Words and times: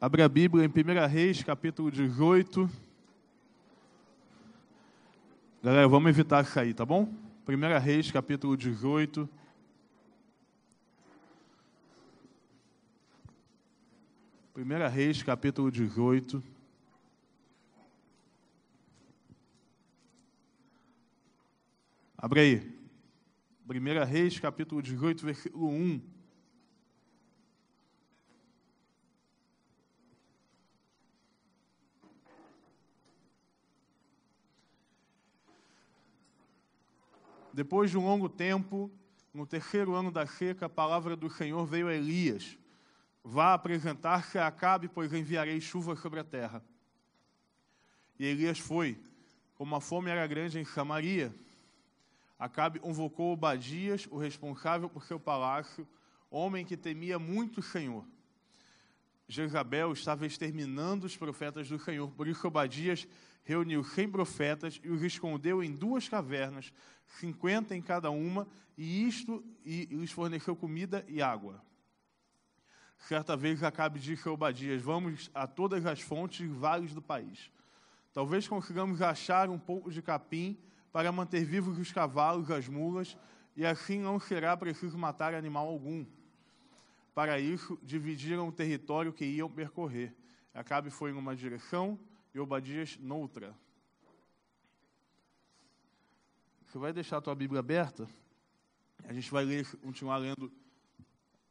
Abre 0.00 0.22
a 0.22 0.28
Bíblia 0.28 0.64
em 0.64 0.68
1 0.68 1.08
Reis, 1.08 1.42
capítulo 1.42 1.90
18. 1.90 2.70
Galera, 5.60 5.88
vamos 5.88 6.08
evitar 6.08 6.46
sair, 6.46 6.72
tá 6.72 6.86
bom? 6.86 7.12
1 7.48 7.80
Reis, 7.80 8.08
capítulo 8.08 8.56
18. 8.56 9.28
Primeira 14.54 14.86
Reis, 14.86 15.20
capítulo 15.20 15.68
18. 15.68 16.40
Abre 22.16 22.40
aí. 22.40 22.78
Primeira 23.66 24.04
Reis, 24.04 24.38
capítulo 24.38 24.80
18, 24.80 25.26
versículo 25.26 25.66
1. 25.66 26.17
Depois 37.58 37.90
de 37.90 37.98
um 37.98 38.04
longo 38.04 38.28
tempo, 38.28 38.88
no 39.34 39.44
terceiro 39.44 39.92
ano 39.92 40.12
da 40.12 40.24
seca, 40.24 40.66
a 40.66 40.68
palavra 40.68 41.16
do 41.16 41.28
Senhor 41.28 41.66
veio 41.66 41.88
a 41.88 41.92
Elias. 41.92 42.56
Vá 43.24 43.52
apresentar-se 43.52 44.38
a 44.38 44.46
Acabe, 44.46 44.86
pois 44.86 45.12
enviarei 45.12 45.60
chuva 45.60 45.96
sobre 45.96 46.20
a 46.20 46.24
terra. 46.24 46.62
E 48.16 48.24
Elias 48.24 48.60
foi. 48.60 48.96
Como 49.56 49.74
a 49.74 49.80
fome 49.80 50.08
era 50.08 50.24
grande 50.24 50.60
em 50.60 50.64
Samaria, 50.64 51.34
Acabe 52.38 52.78
convocou 52.78 53.32
Obadias, 53.32 54.06
o 54.08 54.18
responsável 54.18 54.88
por 54.88 55.02
seu 55.02 55.18
palácio, 55.18 55.84
homem 56.30 56.64
que 56.64 56.76
temia 56.76 57.18
muito 57.18 57.58
o 57.58 57.62
Senhor. 57.64 58.04
Jezabel 59.26 59.92
estava 59.94 60.24
exterminando 60.24 61.06
os 61.06 61.16
profetas 61.16 61.68
do 61.68 61.80
Senhor, 61.80 62.08
por 62.12 62.28
isso 62.28 62.46
Obadias 62.46 63.08
reuniu 63.48 63.82
cem 63.82 64.06
profetas 64.06 64.78
e 64.84 64.90
os 64.90 65.02
escondeu 65.02 65.64
em 65.64 65.74
duas 65.74 66.06
cavernas, 66.06 66.70
cinquenta 67.06 67.74
em 67.74 67.80
cada 67.80 68.10
uma, 68.10 68.46
e 68.76 69.08
isto 69.08 69.42
e 69.64 69.86
lhes 69.86 70.12
forneceu 70.12 70.54
comida 70.54 71.02
e 71.08 71.22
água. 71.22 71.58
Certa 72.98 73.34
vez 73.34 73.62
Acabe 73.62 73.98
disse 73.98 74.28
a 74.28 74.32
Obadias: 74.32 74.82
Vamos 74.82 75.30
a 75.32 75.46
todas 75.46 75.86
as 75.86 75.98
fontes 75.98 76.40
e 76.40 76.46
vales 76.46 76.92
do 76.92 77.00
país. 77.00 77.50
Talvez 78.12 78.46
consigamos 78.46 79.00
achar 79.00 79.48
um 79.48 79.58
pouco 79.58 79.90
de 79.90 80.02
capim 80.02 80.58
para 80.92 81.10
manter 81.10 81.42
vivos 81.42 81.78
os 81.78 81.90
cavalos, 81.90 82.50
as 82.50 82.68
mulas, 82.68 83.16
e 83.56 83.64
assim 83.64 83.98
não 83.98 84.20
será 84.20 84.54
preciso 84.58 84.98
matar 84.98 85.32
animal 85.32 85.68
algum. 85.68 86.04
Para 87.14 87.40
isso, 87.40 87.78
dividiram 87.82 88.46
o 88.46 88.52
território 88.52 89.10
que 89.10 89.24
iam 89.24 89.50
percorrer. 89.50 90.14
Acabe 90.52 90.90
foi 90.90 91.12
em 91.12 91.14
uma 91.14 91.34
direção 91.34 91.98
e 92.34 92.40
Obadias 92.40 92.98
noutra. 93.00 93.54
Você 96.66 96.78
vai 96.78 96.92
deixar 96.92 97.18
a 97.18 97.20
tua 97.20 97.34
Bíblia 97.34 97.60
aberta? 97.60 98.08
A 99.04 99.12
gente 99.12 99.30
vai 99.30 99.44
ler, 99.44 99.66
continuar 99.76 100.18
lendo 100.18 100.52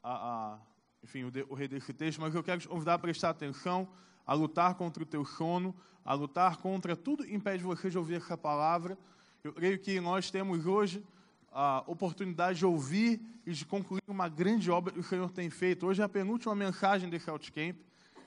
a, 0.03 0.53
a 0.53 0.59
enfim, 1.03 1.23
o, 1.23 1.31
de, 1.31 1.45
o 1.50 1.53
rei 1.53 1.67
desse 1.67 1.94
texto, 1.94 2.19
mas 2.19 2.36
eu 2.36 2.44
quero 2.44 2.61
te 2.61 2.67
convidar 2.67 2.95
a 2.95 3.00
prestar 3.00 3.30
atenção, 3.30 3.88
a 4.25 4.34
lutar 4.34 4.75
contra 4.75 5.02
o 5.02 5.06
teu 5.06 5.25
sono, 5.25 5.75
a 6.03 6.14
lutar 6.14 6.58
contra 6.58 6.95
tudo 6.95 7.25
que 7.25 7.34
impede 7.34 7.64
você 7.64 7.89
de 7.89 7.97
ouvir 7.97 8.16
essa 8.16 8.38
palavra. 8.38 8.97
Eu 9.44 9.53
creio 9.53 9.80
que 9.80 10.00
nós 10.00 10.30
temos 10.30 10.66
hoje 10.66 11.03
a 11.52 11.84
oportunidade 11.88 12.59
de 12.59 12.66
ouvir 12.66 13.19
e 13.45 13.52
de 13.52 13.66
concluir 13.66 14.03
uma 14.08 14.30
grande 14.30 14.69
obra 14.69 14.94
que 14.94 15.00
o 15.00 15.03
Senhor 15.03 15.31
tem 15.31 15.50
feito. 15.50 15.88
Hoje 15.88 16.02
é 16.02 16.06
a 16.06 16.09
penúltima 16.09 16.53
mensagem 16.53 17.09
desse 17.09 17.30
Outcamp. 17.30 17.78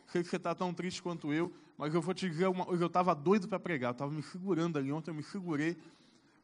Sei 0.07 0.23
que 0.23 0.29
você 0.29 0.37
está 0.37 0.55
tão 0.55 0.75
triste 0.75 1.01
quanto 1.01 1.33
eu, 1.33 1.53
mas 1.81 1.95
eu 1.95 2.03
vou 2.03 2.13
te 2.13 2.29
dizer 2.29 2.47
uma 2.47 2.67
eu 2.67 2.87
estava 2.87 3.15
doido 3.15 3.49
para 3.49 3.59
pregar, 3.59 3.89
eu 3.89 3.93
estava 3.93 4.11
me 4.11 4.23
segurando 4.23 4.79
ali, 4.79 4.93
ontem 4.93 5.11
eu 5.11 5.15
me 5.15 5.23
segurei. 5.23 5.79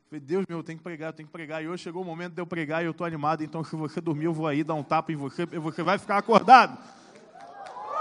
Falei, 0.08 0.18
Deus 0.18 0.46
meu, 0.48 0.60
eu 0.60 0.64
tenho 0.64 0.78
que 0.78 0.82
pregar, 0.82 1.10
eu 1.10 1.12
tenho 1.12 1.26
que 1.26 1.32
pregar. 1.32 1.62
E 1.62 1.68
hoje 1.68 1.82
chegou 1.82 2.00
o 2.00 2.06
momento 2.06 2.32
de 2.32 2.40
eu 2.40 2.46
pregar 2.46 2.82
e 2.82 2.86
eu 2.86 2.92
estou 2.92 3.06
animado, 3.06 3.44
então 3.44 3.62
se 3.62 3.76
você 3.76 4.00
dormir, 4.00 4.24
eu 4.24 4.32
vou 4.32 4.46
aí 4.46 4.64
dar 4.64 4.72
um 4.72 4.82
tapa 4.82 5.12
em 5.12 5.16
você, 5.16 5.42
e 5.42 5.58
você 5.58 5.82
vai 5.82 5.98
ficar 5.98 6.16
acordado. 6.16 6.82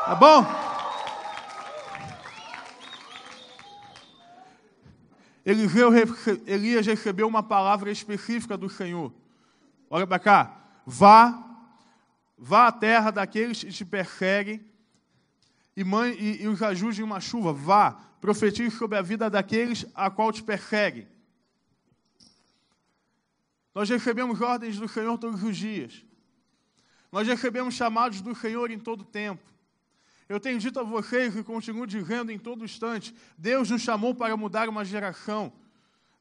Tá 0.05 0.15
bom? 0.15 0.45
Eliseu, 5.45 5.91
Elias 6.47 6.87
recebeu 6.87 7.27
uma 7.27 7.43
palavra 7.43 7.91
específica 7.91 8.55
do 8.57 8.69
Senhor. 8.69 9.11
Olha 9.89 10.07
para 10.07 10.19
cá. 10.19 10.57
Vá, 10.85 11.37
vá 12.37 12.67
à 12.67 12.71
terra 12.71 13.11
daqueles 13.11 13.61
que 13.61 13.71
te 13.71 13.83
perseguem 13.83 14.73
e, 15.75 15.83
mãe, 15.83 16.13
e, 16.13 16.43
e 16.43 16.47
os 16.47 16.61
ajude 16.61 17.01
em 17.01 17.03
uma 17.03 17.19
chuva. 17.19 17.51
Vá, 17.51 17.91
profetize 18.21 18.75
sobre 18.75 18.97
a 18.97 19.01
vida 19.01 19.29
daqueles 19.29 19.85
a 19.93 20.09
qual 20.09 20.31
te 20.31 20.41
perseguem. 20.41 21.07
Nós 23.73 23.89
recebemos 23.89 24.39
ordens 24.39 24.79
do 24.79 24.87
Senhor 24.87 25.17
todos 25.17 25.43
os 25.43 25.57
dias. 25.57 26.05
Nós 27.11 27.27
recebemos 27.27 27.73
chamados 27.73 28.21
do 28.21 28.33
Senhor 28.33 28.71
em 28.71 28.79
todo 28.79 29.03
tempo. 29.03 29.43
Eu 30.27 30.39
tenho 30.39 30.57
dito 30.57 30.79
a 30.79 30.83
vocês 30.83 31.35
e 31.35 31.43
continuo 31.43 31.85
dizendo 31.85 32.31
em 32.31 32.39
todo 32.39 32.63
instante: 32.63 33.13
Deus 33.37 33.69
nos 33.69 33.81
chamou 33.81 34.15
para 34.15 34.35
mudar 34.35 34.69
uma 34.69 34.83
geração. 34.83 35.51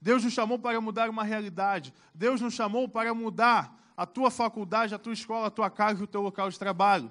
Deus 0.01 0.23
nos 0.23 0.35
chamou 0.35 0.59
para 0.59 0.81
mudar 0.81 1.09
uma 1.09 1.25
realidade. 1.25 1.95
Deus 2.13 2.41
nos 2.41 2.55
chamou 2.55 2.89
para 2.89 3.15
mudar 3.15 3.75
a 3.97 4.05
tua 4.05 4.31
faculdade, 4.31 4.95
a 4.95 4.99
tua 4.99 5.13
escola, 5.15 5.47
a 5.47 5.51
tua 5.51 5.71
casa 5.71 6.01
e 6.01 6.05
o 6.05 6.07
teu 6.07 6.21
local 6.21 6.51
de 6.51 6.59
trabalho. 6.59 7.11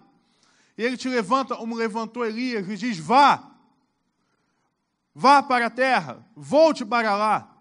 E 0.78 0.84
ele 0.84 0.98
te 0.98 1.08
levanta 1.08 1.56
como 1.56 1.76
levantou 1.76 2.26
Elias 2.26 2.68
e 2.68 2.76
diz: 2.76 2.98
Vá, 2.98 3.52
vá 5.14 5.44
para 5.44 5.68
a 5.68 5.70
terra, 5.70 6.26
volte 6.36 6.86
para 6.86 7.16
lá, 7.16 7.56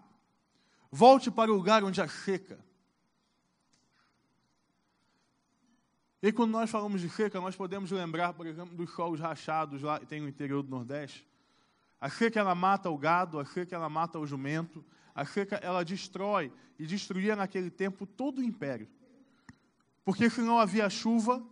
volte 0.91 1.29
para 1.29 1.51
o 1.51 1.55
lugar 1.55 1.83
onde 1.83 2.01
há 2.01 2.07
seca. 2.07 2.63
E 6.21 6.31
quando 6.31 6.51
nós 6.51 6.69
falamos 6.69 7.01
de 7.01 7.09
seca, 7.09 7.41
nós 7.41 7.53
podemos 7.53 7.91
lembrar, 7.91 8.33
por 8.33 8.47
exemplo, 8.47 8.73
dos 8.75 8.91
solos 8.91 9.19
rachados 9.19 9.81
lá 9.81 9.99
que 9.99 10.05
tem 10.05 10.21
no 10.21 10.29
interior 10.29 10.63
do 10.63 10.69
Nordeste. 10.69 11.27
A 11.99 12.09
seca 12.09 12.39
ela 12.39 12.55
mata 12.55 12.89
o 12.89 12.97
gado, 12.97 13.39
a 13.39 13.45
seca 13.45 13.75
ela 13.75 13.89
mata 13.89 14.17
o 14.17 14.25
jumento, 14.25 14.83
a 15.13 15.25
seca 15.25 15.57
ela 15.57 15.83
destrói 15.83 16.51
e 16.79 16.85
destruía 16.85 17.35
naquele 17.35 17.69
tempo 17.69 18.05
todo 18.05 18.39
o 18.39 18.43
império. 18.43 18.87
Porque 20.05 20.29
se 20.29 20.41
não 20.41 20.59
havia 20.59 20.89
chuva, 20.89 21.43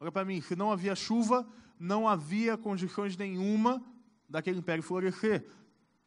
Olha 0.00 0.10
para 0.10 0.24
mim, 0.24 0.40
se 0.40 0.56
não 0.56 0.72
havia 0.72 0.96
chuva, 0.96 1.46
não 1.78 2.08
havia 2.08 2.56
condições 2.56 3.18
nenhuma 3.18 3.84
daquele 4.26 4.58
império 4.58 4.82
florescer. 4.82 5.46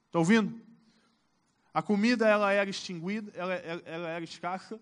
Está 0.08 0.18
ouvindo? 0.18 0.60
A 1.72 1.82
comida 1.82 2.28
ela 2.28 2.52
era 2.52 2.70
extinguida, 2.70 3.32
ela, 3.36 3.54
ela 3.54 4.10
era 4.10 4.24
escassa, 4.24 4.80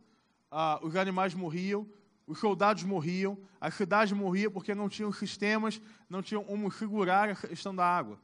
ah, 0.49 0.79
os 0.81 0.95
animais 0.95 1.33
morriam, 1.33 1.85
os 2.25 2.39
soldados 2.39 2.83
morriam, 2.83 3.37
a 3.59 3.69
cidade 3.69 4.15
morria 4.15 4.49
porque 4.49 4.73
não 4.73 4.87
tinham 4.87 5.11
sistemas, 5.11 5.81
não 6.09 6.21
tinham 6.21 6.43
como 6.43 6.71
segurar 6.71 7.29
a 7.29 7.35
questão 7.35 7.75
da 7.75 7.85
água. 7.85 8.17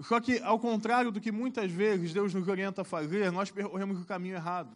Só 0.00 0.18
que, 0.18 0.38
ao 0.40 0.58
contrário 0.58 1.10
do 1.10 1.20
que 1.20 1.30
muitas 1.30 1.70
vezes 1.70 2.12
Deus 2.12 2.32
nos 2.32 2.48
orienta 2.48 2.82
a 2.82 2.84
fazer, 2.84 3.30
nós 3.30 3.50
percorremos 3.50 4.00
o 4.00 4.06
caminho 4.06 4.36
errado. 4.36 4.74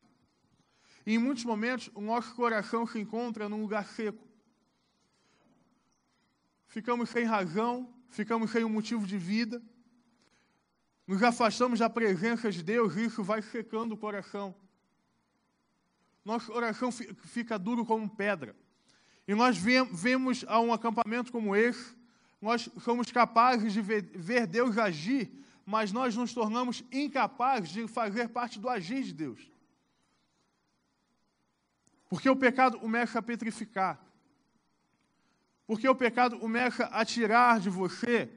E 1.06 1.14
em 1.14 1.18
muitos 1.18 1.44
momentos, 1.44 1.90
o 1.94 2.00
nosso 2.00 2.34
coração 2.34 2.86
se 2.86 2.98
encontra 2.98 3.48
num 3.48 3.60
lugar 3.60 3.86
seco. 3.86 4.26
Ficamos 6.66 7.10
sem 7.10 7.24
razão, 7.24 7.92
ficamos 8.08 8.50
sem 8.50 8.64
um 8.64 8.70
motivo 8.70 9.06
de 9.06 9.18
vida. 9.18 9.62
Nos 11.06 11.22
afastamos 11.22 11.78
da 11.78 11.90
presença 11.90 12.50
de 12.50 12.62
Deus 12.62 12.96
e 12.96 13.04
isso 13.04 13.22
vai 13.22 13.42
secando 13.42 13.92
o 13.92 13.96
coração. 13.96 14.54
Nosso 16.24 16.50
coração 16.50 16.90
fica 16.90 17.58
duro 17.58 17.84
como 17.84 18.08
pedra. 18.08 18.56
E 19.28 19.34
nós 19.34 19.58
vemos 19.58 20.44
a 20.48 20.58
um 20.60 20.72
acampamento 20.72 21.30
como 21.30 21.54
esse, 21.54 21.94
nós 22.40 22.68
somos 22.80 23.10
capazes 23.10 23.72
de 23.72 23.80
ver 23.80 24.46
Deus 24.46 24.76
agir, 24.76 25.30
mas 25.64 25.92
nós 25.92 26.14
nos 26.16 26.34
tornamos 26.34 26.84
incapazes 26.92 27.70
de 27.70 27.86
fazer 27.88 28.28
parte 28.28 28.58
do 28.58 28.68
agir 28.68 29.02
de 29.02 29.14
Deus. 29.14 29.53
Porque 32.14 32.30
o 32.30 32.36
pecado 32.36 32.78
começa 32.78 33.18
a 33.18 33.22
petrificar. 33.22 34.00
Porque 35.66 35.88
o 35.88 35.96
pecado 35.96 36.38
começa 36.38 36.84
a 36.84 37.04
tirar 37.04 37.58
de 37.58 37.68
você 37.68 38.30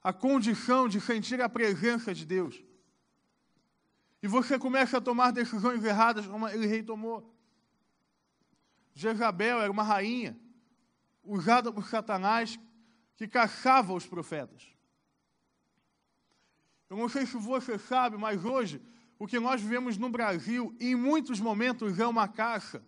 a 0.00 0.12
condição 0.12 0.88
de 0.88 1.00
sentir 1.00 1.42
a 1.42 1.48
presença 1.48 2.14
de 2.14 2.24
Deus. 2.24 2.62
E 4.22 4.28
você 4.28 4.60
começa 4.60 4.98
a 4.98 5.00
tomar 5.00 5.32
decisões 5.32 5.82
erradas, 5.82 6.24
como 6.24 6.46
ele 6.46 6.68
rei 6.68 6.84
tomou. 6.84 7.34
Jezabel 8.94 9.60
era 9.60 9.72
uma 9.72 9.82
rainha 9.82 10.38
usada 11.24 11.72
por 11.72 11.88
Satanás 11.88 12.60
que 13.16 13.26
caçava 13.26 13.92
os 13.92 14.06
profetas. 14.06 14.68
Eu 16.88 16.96
não 16.96 17.08
sei 17.08 17.26
se 17.26 17.36
você 17.36 17.76
sabe, 17.76 18.16
mas 18.16 18.44
hoje 18.44 18.80
o 19.18 19.26
que 19.26 19.38
nós 19.38 19.60
vivemos 19.60 19.96
no 19.96 20.08
Brasil, 20.08 20.74
em 20.80 20.94
muitos 20.94 21.40
momentos, 21.40 21.98
é 21.98 22.06
uma 22.06 22.28
caça. 22.28 22.82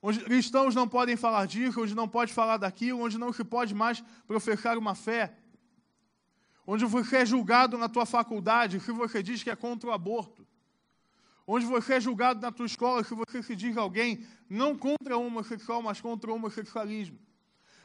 onde 0.00 0.20
cristãos 0.20 0.74
não 0.74 0.86
podem 0.88 1.16
falar 1.16 1.46
disso, 1.46 1.82
onde 1.82 1.94
não 1.94 2.08
pode 2.08 2.32
falar 2.32 2.56
daquilo, 2.56 3.00
onde 3.00 3.18
não 3.18 3.32
se 3.32 3.42
pode 3.42 3.74
mais 3.74 4.00
professar 4.26 4.78
uma 4.78 4.94
fé, 4.94 5.36
onde 6.66 6.84
você 6.84 7.18
é 7.18 7.26
julgado 7.26 7.76
na 7.78 7.88
tua 7.88 8.06
faculdade 8.06 8.78
se 8.78 8.92
você 8.92 9.22
diz 9.22 9.42
que 9.42 9.50
é 9.50 9.56
contra 9.56 9.88
o 9.88 9.92
aborto, 9.92 10.46
onde 11.46 11.64
você 11.64 11.94
é 11.94 12.00
julgado 12.00 12.40
na 12.40 12.52
tua 12.52 12.66
escola 12.66 13.02
se 13.02 13.14
você 13.14 13.42
se 13.42 13.56
diz 13.56 13.76
alguém 13.76 14.24
não 14.50 14.76
contra 14.76 15.16
o 15.16 15.26
homossexual, 15.26 15.82
mas 15.82 15.98
contra 15.98 16.30
o 16.30 16.34
homossexualismo. 16.34 17.18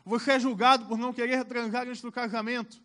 Você 0.06 0.34
é 0.34 0.40
julgado 0.40 0.86
por 0.86 0.98
não 0.98 1.14
querer 1.14 1.46
transar 1.46 1.88
antes 1.88 2.02
do 2.02 2.12
casamento. 2.12 2.83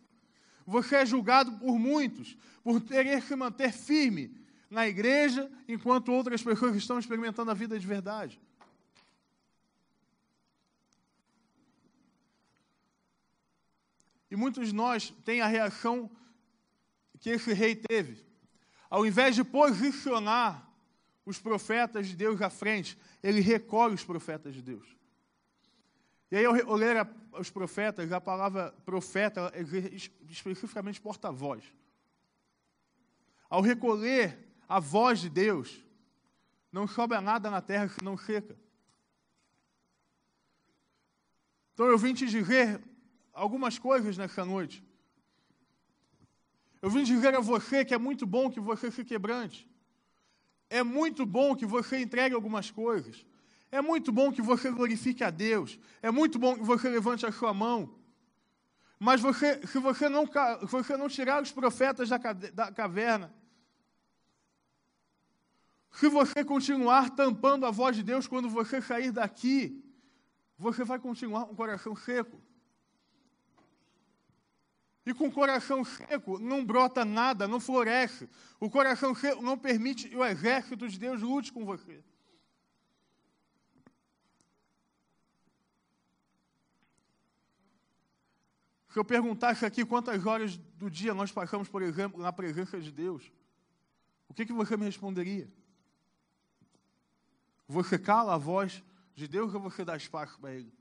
Você 0.69 0.97
é 0.97 1.06
julgado 1.06 1.50
por 1.53 1.79
muitos 1.79 2.37
por 2.62 2.79
querer 2.82 3.23
se 3.23 3.35
manter 3.35 3.73
firme 3.73 4.37
na 4.69 4.87
igreja 4.87 5.50
enquanto 5.67 6.12
outras 6.12 6.43
pessoas 6.43 6.76
estão 6.76 6.99
experimentando 6.99 7.50
a 7.50 7.55
vida 7.55 7.79
de 7.79 7.87
verdade. 7.87 8.38
E 14.31 14.37
muitos 14.37 14.69
de 14.69 14.75
nós 14.75 15.09
têm 15.25 15.41
a 15.41 15.47
reação 15.47 16.11
que 17.19 17.31
esse 17.31 17.55
rei 17.55 17.75
teve. 17.75 18.23
Ao 18.91 19.06
invés 19.06 19.35
de 19.35 19.43
posicionar 19.43 20.71
os 21.25 21.38
profetas 21.38 22.09
de 22.09 22.14
Deus 22.14 22.43
à 22.43 22.50
frente, 22.50 22.99
ele 23.23 23.41
recolhe 23.41 23.94
os 23.94 24.05
profetas 24.05 24.55
de 24.55 24.61
Deus. 24.61 24.98
E 26.30 26.36
aí, 26.36 26.44
ao 26.44 26.75
ler 26.75 27.08
os 27.32 27.50
profetas, 27.50 28.12
a 28.12 28.20
palavra 28.20 28.72
profeta 28.84 29.52
especificamente 30.28 31.00
porta-voz. 31.00 31.64
Ao 33.48 33.62
recolher 33.62 34.38
a 34.69 34.78
voz 34.78 35.20
de 35.20 35.30
Deus, 35.30 35.82
não 36.70 36.86
sobra 36.86 37.20
nada 37.20 37.50
na 37.50 37.62
terra 37.62 37.88
que 37.88 38.04
não 38.04 38.16
seca. 38.16 38.56
Então 41.72 41.86
eu 41.86 41.96
vim 41.96 42.12
te 42.12 42.26
dizer 42.26 42.82
algumas 43.32 43.78
coisas 43.78 44.19
nessa 44.19 44.44
noite. 44.44 44.84
Eu 46.82 46.90
vim 46.90 47.04
dizer 47.04 47.34
a 47.34 47.40
você 47.40 47.84
que 47.84 47.94
é 47.94 47.98
muito 47.98 48.26
bom 48.26 48.50
que 48.50 48.60
você 48.60 48.90
se 48.90 49.04
quebrante. 49.04 49.69
É 50.69 50.82
muito 50.82 51.25
bom 51.25 51.56
que 51.56 51.64
você 51.64 51.98
entregue 51.98 52.34
algumas 52.34 52.70
coisas. 52.70 53.25
É 53.70 53.81
muito 53.82 54.11
bom 54.11 54.32
que 54.32 54.41
você 54.41 54.70
glorifique 54.70 55.23
a 55.23 55.31
Deus. 55.31 55.79
É 56.00 56.11
muito 56.11 56.38
bom 56.38 56.55
que 56.55 56.62
você 56.62 56.88
levante 56.88 57.26
a 57.26 57.32
sua 57.32 57.53
mão. 57.53 57.94
Mas 58.99 59.20
você, 59.20 59.65
se 59.67 59.79
você 59.79 60.09
não, 60.09 60.29
você 60.62 60.97
não 60.97 61.09
tirar 61.09 61.43
os 61.43 61.53
profetas 61.53 62.09
da, 62.09 62.19
da 62.19 62.73
caverna, 62.73 63.32
se 65.93 66.09
você 66.09 66.44
continuar 66.44 67.11
tampando 67.11 67.67
a 67.67 67.70
voz 67.70 67.97
de 67.97 68.03
Deus 68.03 68.26
quando 68.26 68.49
você 68.49 68.81
sair 68.81 69.12
daqui, 69.12 69.85
você 70.56 70.85
vai 70.85 70.99
continuar 70.99 71.47
com 71.47 71.53
o 71.53 71.56
coração 71.56 71.94
seco. 71.94 72.41
E 75.06 75.14
com 75.14 75.29
o 75.29 75.32
coração 75.32 75.85
seco 75.85 76.38
não 76.38 76.64
brota 76.64 77.05
nada, 77.05 77.49
não 77.49 77.61
floresce. 77.61 78.29
O 78.61 78.69
coração 78.69 79.14
seco 79.14 79.43
não 79.43 79.56
permite 79.56 80.09
que 80.09 80.17
o 80.17 80.25
exército 80.25 80.88
de 80.88 80.99
Deus 80.99 81.23
lute 81.23 81.53
com 81.53 81.64
você. 81.64 82.03
Se 88.99 89.00
eu 89.00 89.05
perguntasse 89.05 89.65
aqui 89.65 89.85
quantas 89.85 90.27
horas 90.27 90.56
do 90.56 90.91
dia 90.91 91.15
nós 91.15 91.31
passamos, 91.31 91.69
por 91.69 91.83
exemplo, 91.83 92.21
na 92.21 92.33
presença 92.33 92.81
de 92.81 92.91
Deus, 92.91 93.31
o 94.29 94.35
que, 94.35 94.45
que 94.45 94.53
você 94.53 94.77
me 94.77 94.87
responderia? 94.87 95.49
Você 97.69 97.97
cala 97.97 98.35
a 98.35 98.37
voz 98.37 98.83
de 99.15 99.29
Deus 99.29 99.55
ou 99.55 99.61
você 99.61 99.85
dá 99.85 99.97
espaço 99.97 100.37
para 100.41 100.53
Ele? 100.53 100.73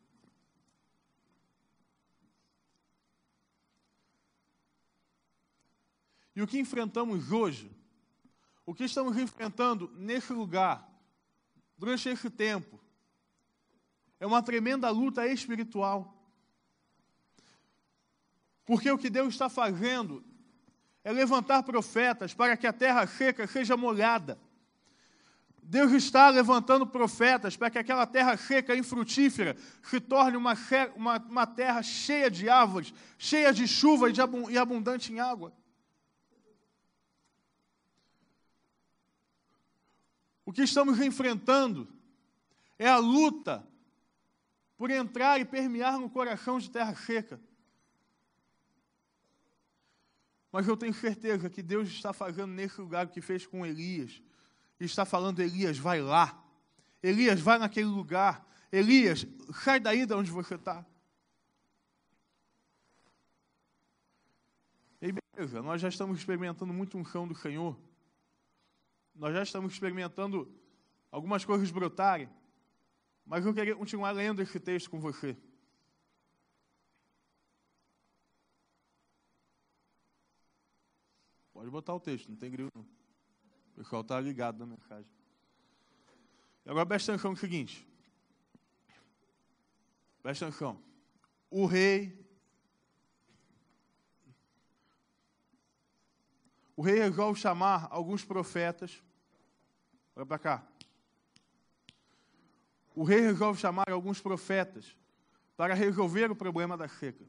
E 6.36 6.42
o 6.42 6.48
que 6.48 6.58
enfrentamos 6.58 7.32
hoje, 7.32 7.72
o 8.66 8.74
que 8.74 8.86
estamos 8.86 9.16
enfrentando 9.16 9.94
nesse 9.96 10.34
lugar, 10.34 10.92
durante 11.78 12.10
esse 12.10 12.32
tempo, 12.32 12.80
é 14.20 14.26
uma 14.26 14.42
tremenda 14.42 14.90
luta 14.90 15.28
espiritual. 15.28 16.17
Porque 18.68 18.92
o 18.92 18.98
que 18.98 19.10
Deus 19.10 19.30
está 19.30 19.48
fazendo 19.48 20.22
é 21.02 21.10
levantar 21.10 21.64
profetas 21.64 22.34
para 22.34 22.58
que 22.58 22.68
a 22.68 22.74
terra 22.74 23.08
seca 23.08 23.48
seja 23.48 23.78
molhada. 23.78 24.38
Deus 25.64 25.94
está 25.94 26.28
levantando 26.30 26.86
profetas 26.86 27.56
para 27.56 27.70
que 27.70 27.78
aquela 27.78 28.06
terra 28.06 28.36
seca 28.36 28.76
e 28.76 28.80
infrutífera 28.80 29.56
se 29.82 30.02
torne 30.02 30.36
uma, 30.36 30.54
uma, 30.98 31.18
uma 31.18 31.48
terra 31.48 31.82
cheia 31.82 32.30
de 32.30 32.50
árvores, 32.50 32.94
cheia 33.18 33.54
de 33.54 33.66
chuva 33.66 34.10
e, 34.10 34.14
de, 34.14 34.20
e 34.50 34.58
abundante 34.58 35.14
em 35.14 35.20
água. 35.22 35.54
O 40.46 40.52
que 40.52 40.64
estamos 40.64 41.00
enfrentando 41.00 41.88
é 42.78 42.88
a 42.90 42.98
luta 42.98 43.66
por 44.78 44.92
entrar 44.92 45.40
e 45.40 45.46
permear 45.46 45.98
no 45.98 46.10
coração 46.10 46.60
de 46.60 46.70
terra 46.70 46.94
seca. 46.96 47.40
Mas 50.52 50.68
eu 50.68 50.78
tenho 50.78 50.94
certeza 50.94 51.50
que 51.50 51.62
Deus 51.62 51.90
está 51.90 52.14
fazendo 52.14 52.54
nesse 52.54 52.80
lugar 52.80 53.06
o 53.06 53.10
que 53.10 53.22
fez 53.22 53.46
com 53.46 53.66
Elias 53.66 54.22
e 54.80 54.86
está 54.86 55.06
falando: 55.06 55.40
Elias, 55.40 55.78
vai 55.78 56.02
lá. 56.02 56.44
Elias, 57.02 57.40
vai 57.40 57.58
naquele 57.58 57.88
lugar. 57.88 58.46
Elias, 58.72 59.26
sai 59.64 59.80
daí 59.80 60.06
de 60.06 60.14
onde 60.14 60.32
você 60.32 60.56
está. 60.56 60.86
E 65.02 65.12
beleza, 65.12 65.62
nós 65.62 65.82
já 65.82 65.90
estamos 65.90 66.18
experimentando 66.18 66.74
muito 66.74 66.98
um 66.98 67.06
chão 67.06 67.28
do 67.28 67.36
Senhor. 67.36 67.78
Nós 69.16 69.34
já 69.34 69.44
estamos 69.44 69.74
experimentando 69.74 70.52
algumas 71.12 71.46
coisas 71.46 71.70
brotarem. 71.72 72.30
Mas 73.26 73.46
eu 73.46 73.54
queria 73.54 73.76
continuar 73.76 74.12
lendo 74.12 74.42
esse 74.42 74.60
texto 74.60 74.90
com 74.90 75.00
você. 75.00 75.38
Pode 81.68 81.74
botar 81.74 81.96
o 81.96 82.00
texto, 82.00 82.30
não 82.30 82.38
tem 82.38 82.50
grilo 82.50 82.70
não. 82.74 82.82
O 82.82 83.76
pessoal 83.76 84.02
está 84.02 84.22
ligado 84.22 84.58
na 84.58 84.66
mensagem. 84.66 85.12
E 86.66 86.70
agora 86.70 86.86
presta 86.86 87.12
atenção 87.12 87.32
no 87.32 87.38
seguinte. 87.38 87.86
Presta 90.24 90.48
atenção. 90.48 90.82
O 91.52 91.66
rei. 91.66 92.26
O 96.74 96.82
rei 96.82 97.00
resolve 97.00 97.38
chamar 97.38 97.90
alguns 97.92 98.24
profetas. 98.24 99.04
Olha 100.16 100.26
para 100.26 100.40
cá. 100.40 100.68
O 102.96 103.04
rei 103.04 103.20
resolve 103.20 103.60
chamar 103.60 103.92
alguns 103.92 104.22
profetas 104.22 104.98
para 105.58 105.74
resolver 105.74 106.32
o 106.32 106.36
problema 106.36 106.78
da 106.78 106.88
seca. 106.88 107.26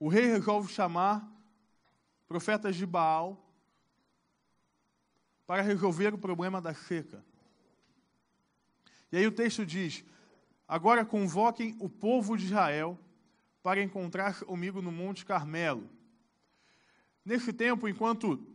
O 0.00 0.08
rei 0.08 0.26
resolve 0.26 0.72
chamar 0.72 1.32
profetas 2.26 2.76
de 2.76 2.86
Baal 2.86 3.44
para 5.46 5.62
resolver 5.62 6.14
o 6.14 6.18
problema 6.18 6.60
da 6.60 6.74
seca. 6.74 7.24
E 9.12 9.16
aí 9.16 9.26
o 9.26 9.32
texto 9.32 9.64
diz: 9.64 10.04
Agora 10.66 11.04
convoquem 11.04 11.76
o 11.80 11.88
povo 11.88 12.36
de 12.36 12.46
Israel 12.46 12.98
para 13.62 13.82
encontrar 13.82 14.38
comigo 14.40 14.82
no 14.82 14.90
Monte 14.90 15.24
Carmelo. 15.24 15.88
Nesse 17.24 17.52
tempo, 17.52 17.88
enquanto 17.88 18.46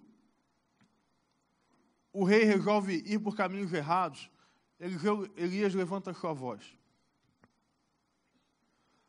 o 2.11 2.23
rei 2.23 2.43
resolve 2.43 3.03
ir 3.05 3.19
por 3.19 3.35
caminhos 3.35 3.71
errados, 3.73 4.29
Elias 5.35 5.73
levanta 5.73 6.13
sua 6.13 6.33
voz. 6.33 6.77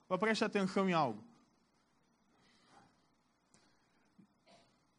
Mas 0.09 0.19
preste 0.19 0.45
atenção 0.45 0.88
em 0.88 0.93
algo. 0.93 1.30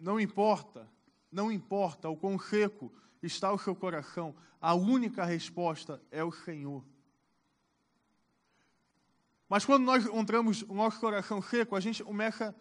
Não 0.01 0.19
importa 0.19 0.89
não 1.31 1.51
importa 1.51 2.09
o 2.09 2.17
quão 2.17 2.37
seco 2.37 2.91
está 3.23 3.51
o 3.53 3.57
seu 3.57 3.73
coração, 3.73 4.35
a 4.59 4.75
única 4.75 5.23
resposta 5.23 6.01
é 6.11 6.23
o 6.23 6.31
Senhor. 6.31 6.83
Mas 9.47 9.65
quando 9.65 9.83
nós 9.83 10.05
encontramos 10.05 10.63
o 10.63 10.73
nosso 10.73 10.99
coração 10.99 11.41
seco, 11.41 11.75
a 11.75 11.79
gente 11.79 12.03
começa, 12.03 12.55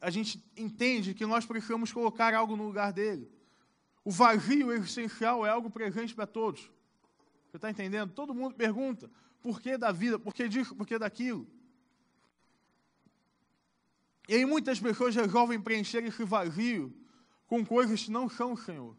a 0.00 0.10
gente 0.10 0.42
entende 0.56 1.14
que 1.14 1.26
nós 1.26 1.44
precisamos 1.44 1.92
colocar 1.92 2.34
algo 2.34 2.56
no 2.56 2.66
lugar 2.66 2.92
dele. 2.92 3.30
O 4.04 4.10
vazio 4.10 4.72
existencial 4.72 5.44
é 5.44 5.50
algo 5.50 5.70
presente 5.70 6.14
para 6.14 6.26
todos. 6.26 6.70
Você 7.50 7.56
está 7.56 7.70
entendendo? 7.70 8.12
Todo 8.12 8.34
mundo 8.34 8.54
pergunta 8.54 9.10
por 9.42 9.60
que 9.60 9.76
da 9.76 9.92
vida, 9.92 10.18
por 10.18 10.34
que 10.34 10.48
disso, 10.48 10.74
por 10.74 10.86
que 10.86 10.98
daquilo. 10.98 11.46
E 14.28 14.34
aí 14.34 14.44
muitas 14.44 14.78
pessoas 14.78 15.16
resolvem 15.16 15.58
preencher 15.58 16.04
esse 16.04 16.22
vazio 16.22 16.94
com 17.46 17.64
coisas 17.64 18.04
que 18.04 18.10
não 18.10 18.28
são 18.28 18.52
o 18.52 18.58
Senhor. 18.58 18.94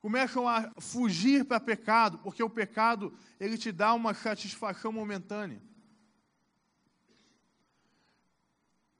começam 0.00 0.46
a 0.46 0.70
fugir 0.78 1.46
para 1.46 1.58
pecado, 1.58 2.18
porque 2.18 2.42
o 2.42 2.50
pecado 2.50 3.10
ele 3.40 3.56
te 3.56 3.72
dá 3.72 3.94
uma 3.94 4.12
satisfação 4.12 4.92
momentânea. 4.92 5.62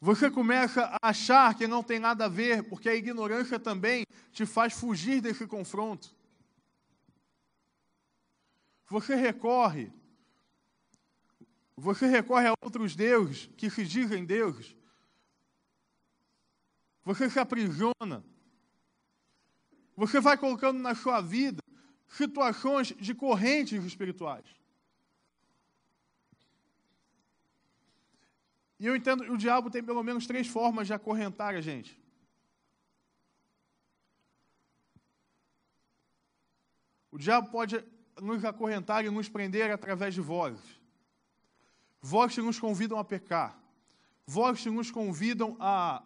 Você 0.01 0.31
começa 0.31 0.85
a 0.85 1.11
achar 1.11 1.55
que 1.55 1.67
não 1.67 1.83
tem 1.83 1.99
nada 1.99 2.25
a 2.25 2.29
ver, 2.29 2.63
porque 2.71 2.89
a 2.89 2.95
ignorância 2.95 3.61
também 3.61 4.07
te 4.33 4.47
faz 4.47 4.73
fugir 4.73 5.21
desse 5.21 5.47
confronto. 5.47 6.15
Você 8.89 9.15
recorre, 9.15 9.93
você 11.77 12.07
recorre 12.07 12.47
a 12.47 12.55
outros 12.63 12.95
deuses 12.95 13.47
que 13.57 13.69
se 13.69 13.85
dizem 13.85 14.25
deuses. 14.25 14.77
Você 17.05 17.29
se 17.29 17.39
aprisiona. 17.39 18.25
Você 19.97 20.21
vai 20.21 20.37
colocando 20.37 20.79
na 20.79 20.95
sua 20.95 21.21
vida 21.21 21.63
situações 22.09 22.89
de 22.89 23.15
correntes 23.15 23.85
espirituais. 23.85 24.45
E 28.79 28.87
eu 28.87 28.97
entendo 28.97 29.25
que 29.25 29.31
o 29.31 29.37
diabo 29.37 29.71
tem 29.71 29.83
pelo 29.83 30.03
menos 30.03 30.27
três 30.27 30.47
formas 30.47 30.87
de 30.87 30.93
acorrentar 30.93 31.55
a 31.55 31.61
gente. 31.61 32.01
O 37.11 37.19
diabo 37.19 37.51
pode 37.51 37.85
nos 38.21 38.45
acorrentar 38.45 39.05
e 39.05 39.11
nos 39.11 39.29
prender 39.29 39.71
através 39.71 40.15
de 40.15 40.21
vozes. 40.21 40.74
Vozes 42.07 42.35
que 42.35 42.43
nos 42.43 42.61
convidam 42.61 42.99
a 42.99 43.05
pecar. 43.05 43.59
Vozes 44.27 44.63
que 44.63 44.69
nos 44.69 44.91
convidam 44.91 45.57
a 45.59 46.03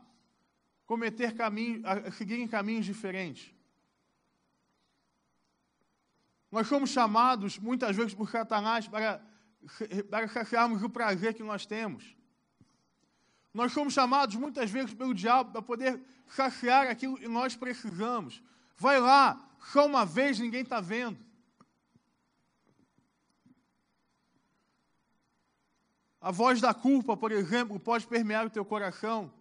cometer 0.86 1.34
caminhos, 1.34 1.84
a 1.84 2.12
seguir 2.12 2.38
em 2.38 2.46
caminhos 2.46 2.86
diferentes. 2.86 3.52
Nós 6.52 6.68
somos 6.68 6.90
chamados, 6.90 7.58
muitas 7.58 7.96
vezes, 7.96 8.14
por 8.14 8.30
Satanás 8.30 8.86
para, 8.86 9.20
para 10.08 10.28
saciarmos 10.28 10.84
o 10.84 10.88
prazer 10.88 11.34
que 11.34 11.42
nós 11.42 11.66
temos. 11.66 12.14
Nós 13.52 13.72
somos 13.72 13.92
chamados, 13.92 14.36
muitas 14.36 14.70
vezes, 14.70 14.94
pelo 14.94 15.12
diabo 15.12 15.50
para 15.50 15.62
poder 15.62 16.00
saciar 16.28 16.86
aquilo 16.86 17.18
que 17.18 17.26
nós 17.26 17.56
precisamos. 17.56 18.40
Vai 18.76 19.00
lá, 19.00 19.36
só 19.72 19.84
uma 19.84 20.06
vez, 20.06 20.38
ninguém 20.38 20.62
está 20.62 20.80
vendo. 20.80 21.18
A 26.20 26.30
voz 26.30 26.60
da 26.60 26.74
culpa, 26.74 27.16
por 27.16 27.32
exemplo, 27.32 27.78
pode 27.78 28.06
permear 28.06 28.46
o 28.46 28.50
teu 28.50 28.64
coração, 28.64 29.32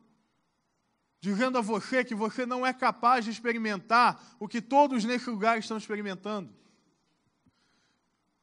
dizendo 1.20 1.58
a 1.58 1.62
você 1.62 2.04
que 2.04 2.14
você 2.14 2.46
não 2.46 2.66
é 2.66 2.74
capaz 2.74 3.26
de 3.26 3.32
experimentar 3.32 4.36
o 4.40 4.48
que 4.48 4.62
todos 4.62 5.04
nesse 5.04 5.30
lugar 5.30 5.58
estão 5.58 5.78
experimentando 5.78 6.58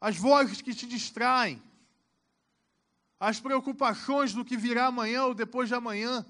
as 0.05 0.19
vozes 0.19 0.61
que 0.61 0.75
te 0.75 0.87
distraem, 0.87 1.63
as 3.19 3.41
preocupações 3.41 4.35
do 4.35 4.45
que 4.45 4.55
virá 4.55 4.89
amanhã 4.89 5.25
ou 5.25 5.33
depois 5.33 5.67
de 5.67 5.75
amanhã. 5.75 6.27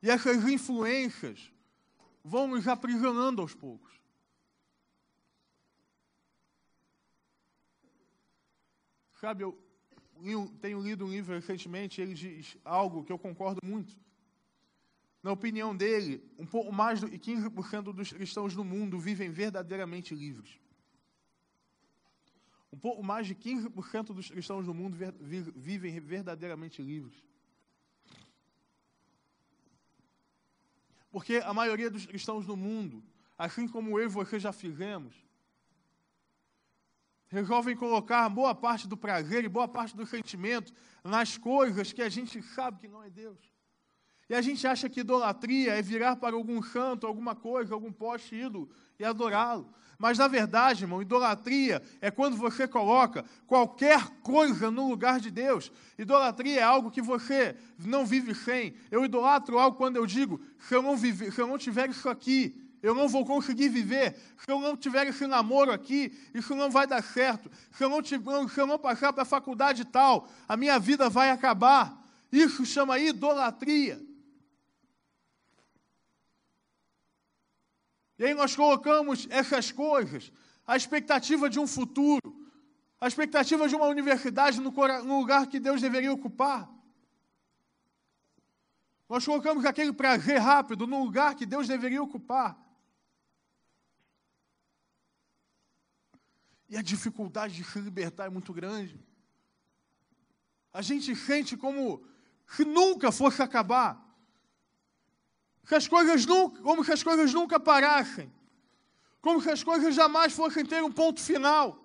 E 0.00 0.08
essas 0.08 0.48
influências 0.48 1.52
vão 2.22 2.46
nos 2.46 2.68
aprisionando 2.68 3.42
aos 3.42 3.52
poucos. 3.52 3.92
Sabe, 9.22 9.44
eu 9.44 9.56
tenho 10.60 10.82
lido 10.82 11.04
um 11.04 11.08
livro 11.08 11.32
recentemente, 11.32 12.00
ele 12.00 12.12
diz 12.12 12.58
algo 12.64 13.04
que 13.04 13.12
eu 13.12 13.16
concordo 13.16 13.60
muito 13.64 13.96
na 15.22 15.30
opinião 15.30 15.76
dele, 15.76 16.20
um 16.36 16.44
pouco 16.44 16.72
mais 16.72 16.98
de 16.98 17.06
15% 17.06 17.92
dos 17.92 18.12
cristãos 18.12 18.56
no 18.56 18.64
mundo 18.64 18.98
vivem 18.98 19.30
verdadeiramente 19.30 20.12
livres. 20.12 20.58
Um 22.72 22.76
pouco 22.76 23.00
mais 23.04 23.28
de 23.28 23.36
15% 23.36 24.06
dos 24.06 24.28
cristãos 24.28 24.66
no 24.66 24.74
mundo 24.74 24.96
vivem 25.54 26.00
verdadeiramente 26.00 26.82
livres. 26.82 27.14
Porque 31.12 31.36
a 31.36 31.54
maioria 31.54 31.88
dos 31.88 32.06
cristãos 32.06 32.44
no 32.44 32.56
mundo, 32.56 33.04
assim 33.38 33.68
como 33.68 34.00
eu 34.00 34.06
e 34.06 34.08
você 34.08 34.40
já 34.40 34.52
fizemos, 34.52 35.14
resolvem 37.32 37.74
colocar 37.74 38.28
boa 38.28 38.54
parte 38.54 38.86
do 38.86 38.96
prazer 38.96 39.42
e 39.42 39.48
boa 39.48 39.66
parte 39.66 39.96
do 39.96 40.06
sentimento 40.06 40.70
nas 41.02 41.38
coisas 41.38 41.90
que 41.90 42.02
a 42.02 42.08
gente 42.10 42.42
sabe 42.42 42.80
que 42.80 42.88
não 42.88 43.02
é 43.02 43.08
Deus. 43.08 43.38
E 44.28 44.34
a 44.34 44.42
gente 44.42 44.66
acha 44.66 44.88
que 44.88 45.00
idolatria 45.00 45.72
é 45.72 45.82
virar 45.82 46.16
para 46.16 46.36
algum 46.36 46.62
santo, 46.62 47.06
alguma 47.06 47.34
coisa, 47.34 47.74
algum 47.74 47.90
poste 47.90 48.34
ídolo 48.34 48.70
e 48.98 49.04
adorá-lo. 49.04 49.72
Mas 49.98 50.18
na 50.18 50.28
verdade, 50.28 50.84
irmão, 50.84 51.00
idolatria 51.00 51.82
é 52.00 52.10
quando 52.10 52.36
você 52.36 52.68
coloca 52.68 53.24
qualquer 53.46 54.08
coisa 54.22 54.70
no 54.70 54.88
lugar 54.88 55.18
de 55.18 55.30
Deus. 55.30 55.72
Idolatria 55.98 56.60
é 56.60 56.62
algo 56.62 56.90
que 56.90 57.00
você 57.00 57.56
não 57.78 58.04
vive 58.04 58.34
sem. 58.34 58.74
Eu 58.90 59.04
idolatro 59.04 59.58
algo 59.58 59.76
quando 59.76 59.96
eu 59.96 60.06
digo, 60.06 60.40
se 60.58 60.74
eu 60.74 60.82
não, 60.82 60.96
viver, 60.96 61.32
se 61.32 61.40
eu 61.40 61.46
não 61.46 61.56
tiver 61.56 61.88
isso 61.88 62.08
aqui, 62.08 62.61
eu 62.82 62.94
não 62.94 63.08
vou 63.08 63.24
conseguir 63.24 63.68
viver. 63.68 64.16
Se 64.36 64.50
eu 64.50 64.58
não 64.58 64.76
tiver 64.76 65.06
esse 65.06 65.24
namoro 65.26 65.70
aqui, 65.70 66.12
isso 66.34 66.54
não 66.56 66.68
vai 66.68 66.84
dar 66.84 67.02
certo. 67.02 67.48
Se 67.70 67.84
eu 67.84 67.88
não, 67.88 68.02
tiver, 68.02 68.48
se 68.48 68.60
eu 68.60 68.66
não 68.66 68.78
passar 68.78 69.12
para 69.12 69.22
a 69.22 69.26
faculdade 69.26 69.84
tal, 69.84 70.28
a 70.48 70.56
minha 70.56 70.78
vida 70.80 71.08
vai 71.08 71.30
acabar. 71.30 71.96
Isso 72.32 72.66
chama 72.66 72.98
idolatria. 72.98 74.04
E 78.18 78.24
aí 78.24 78.34
nós 78.34 78.56
colocamos 78.56 79.28
essas 79.30 79.70
coisas, 79.70 80.32
a 80.66 80.76
expectativa 80.76 81.48
de 81.48 81.60
um 81.60 81.66
futuro, 81.66 82.20
a 83.00 83.06
expectativa 83.06 83.68
de 83.68 83.74
uma 83.76 83.86
universidade 83.86 84.60
no, 84.60 84.70
lugar 85.18 85.46
que 85.46 85.60
Deus 85.60 85.80
deveria 85.80 86.12
ocupar. 86.12 86.68
Nós 89.08 89.24
colocamos 89.24 89.64
aquele 89.64 89.92
prazer 89.92 90.38
rápido 90.38 90.86
no 90.86 91.04
lugar 91.04 91.34
que 91.34 91.46
Deus 91.46 91.68
deveria 91.68 92.02
ocupar. 92.02 92.56
E 96.72 96.76
a 96.78 96.80
dificuldade 96.80 97.54
de 97.54 97.64
se 97.64 97.78
libertar 97.78 98.24
é 98.24 98.30
muito 98.30 98.50
grande. 98.50 98.98
A 100.72 100.80
gente 100.80 101.14
sente 101.14 101.54
como 101.54 102.02
se 102.46 102.64
nunca 102.64 103.12
fosse 103.12 103.42
acabar 103.42 104.02
que 105.68 105.74
as 105.74 105.86
coisas 105.86 106.24
nunca, 106.24 106.62
como 106.62 106.82
se 106.82 106.90
as 106.90 107.02
coisas 107.02 107.30
nunca 107.34 107.60
parassem, 107.60 108.32
como 109.20 109.38
se 109.42 109.50
as 109.50 109.62
coisas 109.62 109.94
jamais 109.94 110.32
fossem 110.32 110.64
ter 110.64 110.82
um 110.82 110.90
ponto 110.90 111.20
final. 111.20 111.78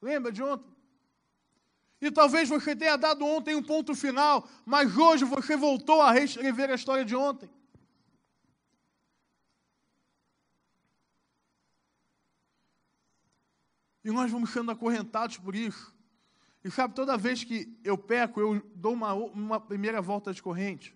Lembra 0.00 0.30
de 0.30 0.44
ontem? 0.44 0.72
E 2.00 2.08
talvez 2.08 2.48
você 2.48 2.76
tenha 2.76 2.96
dado 2.96 3.24
ontem 3.24 3.56
um 3.56 3.62
ponto 3.64 3.96
final, 3.96 4.48
mas 4.64 4.96
hoje 4.96 5.24
você 5.24 5.56
voltou 5.56 6.00
a 6.00 6.12
reescrever 6.12 6.70
a 6.70 6.76
história 6.76 7.04
de 7.04 7.16
ontem. 7.16 7.50
E 14.04 14.10
nós 14.10 14.30
vamos 14.30 14.50
sendo 14.50 14.70
acorrentados 14.70 15.38
por 15.38 15.54
isso. 15.54 15.94
E 16.64 16.70
sabe, 16.70 16.94
toda 16.94 17.16
vez 17.16 17.42
que 17.44 17.78
eu 17.82 17.96
peco, 17.96 18.40
eu 18.40 18.62
dou 18.74 18.92
uma, 18.92 19.14
uma 19.14 19.60
primeira 19.60 20.00
volta 20.00 20.32
de 20.32 20.42
corrente. 20.42 20.94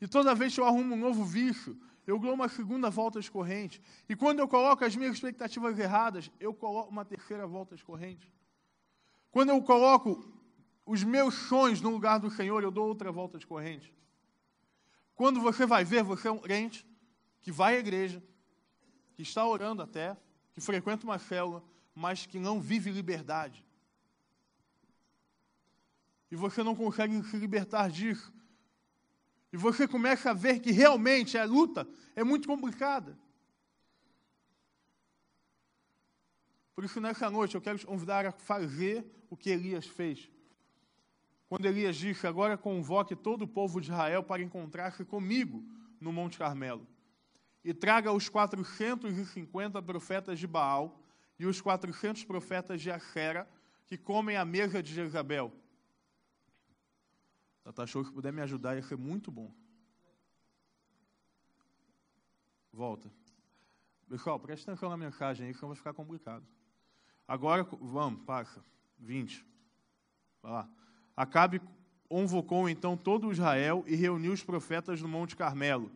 E 0.00 0.06
toda 0.06 0.34
vez 0.34 0.54
que 0.54 0.60
eu 0.60 0.64
arrumo 0.64 0.94
um 0.94 0.98
novo 0.98 1.24
vício, 1.24 1.78
eu 2.06 2.18
dou 2.18 2.32
uma 2.32 2.48
segunda 2.48 2.88
volta 2.88 3.20
de 3.20 3.30
corrente. 3.30 3.82
E 4.08 4.14
quando 4.14 4.38
eu 4.38 4.48
coloco 4.48 4.84
as 4.84 4.94
minhas 4.94 5.14
expectativas 5.14 5.78
erradas, 5.78 6.30
eu 6.38 6.54
coloco 6.54 6.90
uma 6.90 7.04
terceira 7.04 7.46
volta 7.46 7.74
de 7.74 7.84
corrente. 7.84 8.30
Quando 9.30 9.50
eu 9.50 9.60
coloco 9.62 10.32
os 10.86 11.02
meus 11.02 11.34
sonhos 11.34 11.80
no 11.80 11.90
lugar 11.90 12.18
do 12.18 12.30
Senhor, 12.30 12.62
eu 12.62 12.70
dou 12.70 12.86
outra 12.86 13.10
volta 13.10 13.38
de 13.38 13.46
corrente. 13.46 13.92
Quando 15.14 15.40
você 15.40 15.66
vai 15.66 15.84
ver, 15.84 16.02
você 16.04 16.28
é 16.28 16.30
um 16.30 16.38
crente 16.38 16.86
que 17.40 17.50
vai 17.50 17.76
à 17.76 17.78
igreja, 17.78 18.22
que 19.14 19.22
está 19.22 19.44
orando 19.46 19.82
até, 19.82 20.16
que 20.54 20.60
frequenta 20.60 21.04
uma 21.04 21.18
célula, 21.18 21.62
mas 21.96 22.26
que 22.26 22.38
não 22.38 22.60
vive 22.60 22.90
liberdade. 22.90 23.64
E 26.30 26.36
você 26.36 26.62
não 26.62 26.76
consegue 26.76 27.22
se 27.24 27.36
libertar 27.38 27.90
disso, 27.90 28.32
e 29.50 29.56
você 29.56 29.88
começa 29.88 30.30
a 30.30 30.34
ver 30.34 30.60
que 30.60 30.70
realmente 30.70 31.38
a 31.38 31.44
luta 31.44 31.88
é 32.14 32.22
muito 32.22 32.46
complicada. 32.46 33.18
Por 36.74 36.84
isso, 36.84 37.00
nessa 37.00 37.30
noite, 37.30 37.54
eu 37.54 37.60
quero 37.62 37.78
te 37.78 37.86
convidar 37.86 38.26
a 38.26 38.32
fazer 38.32 39.06
o 39.30 39.36
que 39.36 39.48
Elias 39.48 39.86
fez. 39.86 40.28
Quando 41.48 41.64
Elias 41.64 41.96
disse: 41.96 42.26
Agora 42.26 42.58
convoque 42.58 43.16
todo 43.16 43.42
o 43.42 43.48
povo 43.48 43.80
de 43.80 43.86
Israel 43.86 44.22
para 44.22 44.42
encontrar-se 44.42 45.02
comigo 45.06 45.64
no 45.98 46.12
Monte 46.12 46.36
Carmelo. 46.36 46.86
E 47.64 47.72
traga 47.72 48.12
os 48.12 48.28
450 48.28 49.80
profetas 49.80 50.38
de 50.38 50.46
Baal 50.46 51.00
e 51.38 51.46
os 51.46 51.60
400 51.60 52.24
profetas 52.24 52.80
de 52.80 52.90
Acera 52.90 53.48
que 53.86 53.96
comem 53.96 54.36
a 54.36 54.44
mesa 54.44 54.82
de 54.82 54.92
Jezabel 54.92 55.52
Tata 57.66 57.84
Show, 57.84 58.04
se 58.04 58.12
puder 58.12 58.32
me 58.32 58.40
ajudar, 58.42 58.76
ia 58.76 58.82
ser 58.82 58.96
muito 58.96 59.28
bom. 59.28 59.52
Volta. 62.72 63.10
Pessoal, 64.08 64.38
presta 64.38 64.70
atenção 64.70 64.88
na 64.88 64.96
mensagem 64.96 65.48
aí, 65.48 65.52
que 65.52 65.66
vai 65.66 65.74
ficar 65.74 65.92
complicado. 65.92 66.46
Agora, 67.26 67.64
vamos, 67.80 68.22
passa. 68.24 68.64
20. 69.00 69.44
Vai 70.40 70.52
lá. 70.52 70.70
Acabe 71.16 71.60
convocou 72.08 72.68
então 72.68 72.96
todo 72.96 73.32
Israel 73.32 73.82
e 73.88 73.96
reuniu 73.96 74.32
os 74.32 74.44
profetas 74.44 75.02
no 75.02 75.08
Monte 75.08 75.34
Carmelo. 75.34 75.90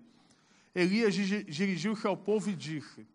Elias 0.75 1.15
dirigiu-se 1.15 2.05
ao 2.05 2.17
povo 2.17 2.51
e 2.51 2.57
disse: 2.57 3.07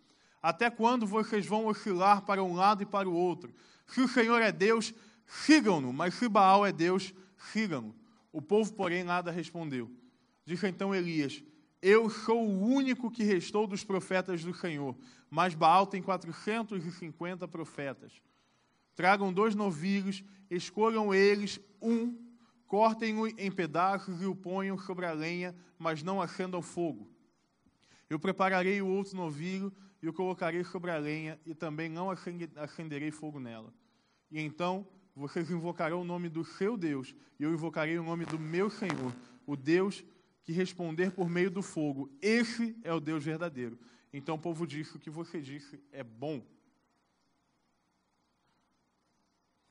Até 0.46 0.70
quando 0.70 1.08
vocês 1.08 1.44
vão 1.44 1.66
oscilar 1.66 2.22
para 2.22 2.44
um 2.44 2.54
lado 2.54 2.84
e 2.84 2.86
para 2.86 3.10
o 3.10 3.14
outro? 3.16 3.52
Se 3.88 4.00
o 4.00 4.08
Senhor 4.08 4.40
é 4.40 4.52
Deus, 4.52 4.94
sigam-no, 5.26 5.92
mas 5.92 6.14
se 6.14 6.30
Baal 6.30 6.64
é 6.64 6.72
Deus, 6.72 7.16
sigam-no. 7.52 7.96
O 8.32 8.40
povo, 8.40 8.72
porém, 8.72 9.04
nada 9.04 9.32
respondeu. 9.32 9.90
Disse 10.46 10.68
então 10.68 10.94
Elias: 10.94 11.44
Eu 11.82 12.12
sou 12.12 12.48
o 12.48 12.62
único 12.64 13.10
que 13.10 13.24
restou 13.24 13.66
dos 13.66 13.84
profetas 13.84 14.44
do 14.44 14.54
Senhor, 14.54 14.96
mas 15.32 15.56
Baal 15.56 15.88
tem 15.88 16.00
450 16.00 17.48
profetas. 17.48 18.14
Tragam 18.94 19.34
dois 19.34 19.56
novilhos, 19.56 20.24
escolham 20.48 21.12
eles 21.12 21.60
um, 21.82 22.16
cortem-o 22.68 23.26
em 23.26 23.52
pedaços 23.52 24.22
e 24.22 24.28
o 24.28 24.36
ponham 24.36 24.78
sobre 24.78 25.08
a 25.08 25.12
lenha, 25.12 25.56
mas 25.80 26.04
não 26.04 26.22
acendam 26.22 26.62
fogo. 26.62 27.10
Eu 28.08 28.20
prepararei 28.20 28.80
o 28.80 28.88
outro 28.88 29.18
novilho 29.18 29.74
e 30.02 30.08
o 30.08 30.14
colocarei 30.14 30.64
sobre 30.64 30.92
a 30.92 30.98
lenha, 30.98 31.40
e 31.46 31.54
também 31.54 31.90
não 31.90 32.10
acenderei 32.56 33.12
fogo 33.12 33.40
nela. 33.40 33.74
E 34.32 34.40
então 34.40 34.88
vocês 35.16 35.50
invocarão 35.50 36.02
o 36.02 36.06
nome 36.06 36.30
do 36.30 36.44
seu 36.44 36.78
Deus, 36.78 37.16
e 37.40 37.44
eu 37.44 37.54
invocarei 37.54 37.98
o 37.98 38.04
nome 38.04 38.26
do 38.26 38.38
meu 38.38 38.70
Senhor, 38.70 39.16
o 39.46 39.56
Deus 39.56 40.04
que 40.44 40.52
responder 40.52 41.12
por 41.12 41.30
meio 41.30 41.50
do 41.50 41.62
fogo. 41.62 42.10
Esse 42.22 42.78
é 42.84 42.94
o 42.94 43.00
Deus 43.00 43.24
verdadeiro. 43.24 43.80
Então 44.14 44.36
o 44.36 44.40
povo 44.40 44.68
disse: 44.68 44.96
O 44.96 45.00
que 45.00 45.10
você 45.10 45.42
disse 45.42 45.82
é 45.92 46.04
bom. 46.04 46.46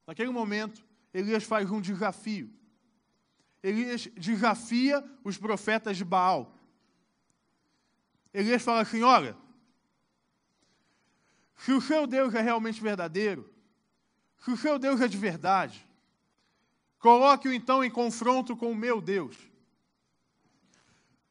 Naquele 0.07 0.31
momento, 0.31 0.85
Elias 1.13 1.45
faz 1.45 1.71
um 1.71 1.81
desafio. 1.81 2.51
Elias 3.63 4.09
desafia 4.17 5.03
os 5.23 5.39
profetas 5.39 5.97
de 5.97 6.05
Baal. 6.05 6.59
Elias 8.33 8.63
fala 8.63 8.81
assim: 8.81 9.03
olha, 9.03 9.37
se 11.57 11.73
o 11.73 11.81
seu 11.81 12.07
Deus 12.07 12.35
é 12.35 12.41
realmente 12.41 12.81
verdadeiro, 12.81 13.49
se 14.39 14.51
o 14.51 14.57
seu 14.57 14.79
Deus 14.79 15.01
é 15.01 15.09
de 15.09 15.17
verdade, 15.17 15.87
coloque-o 16.99 17.53
então 17.53 17.83
em 17.83 17.91
confronto 17.91 18.57
com 18.57 18.71
o 18.71 18.77
meu 18.77 19.01
Deus. 19.01 19.37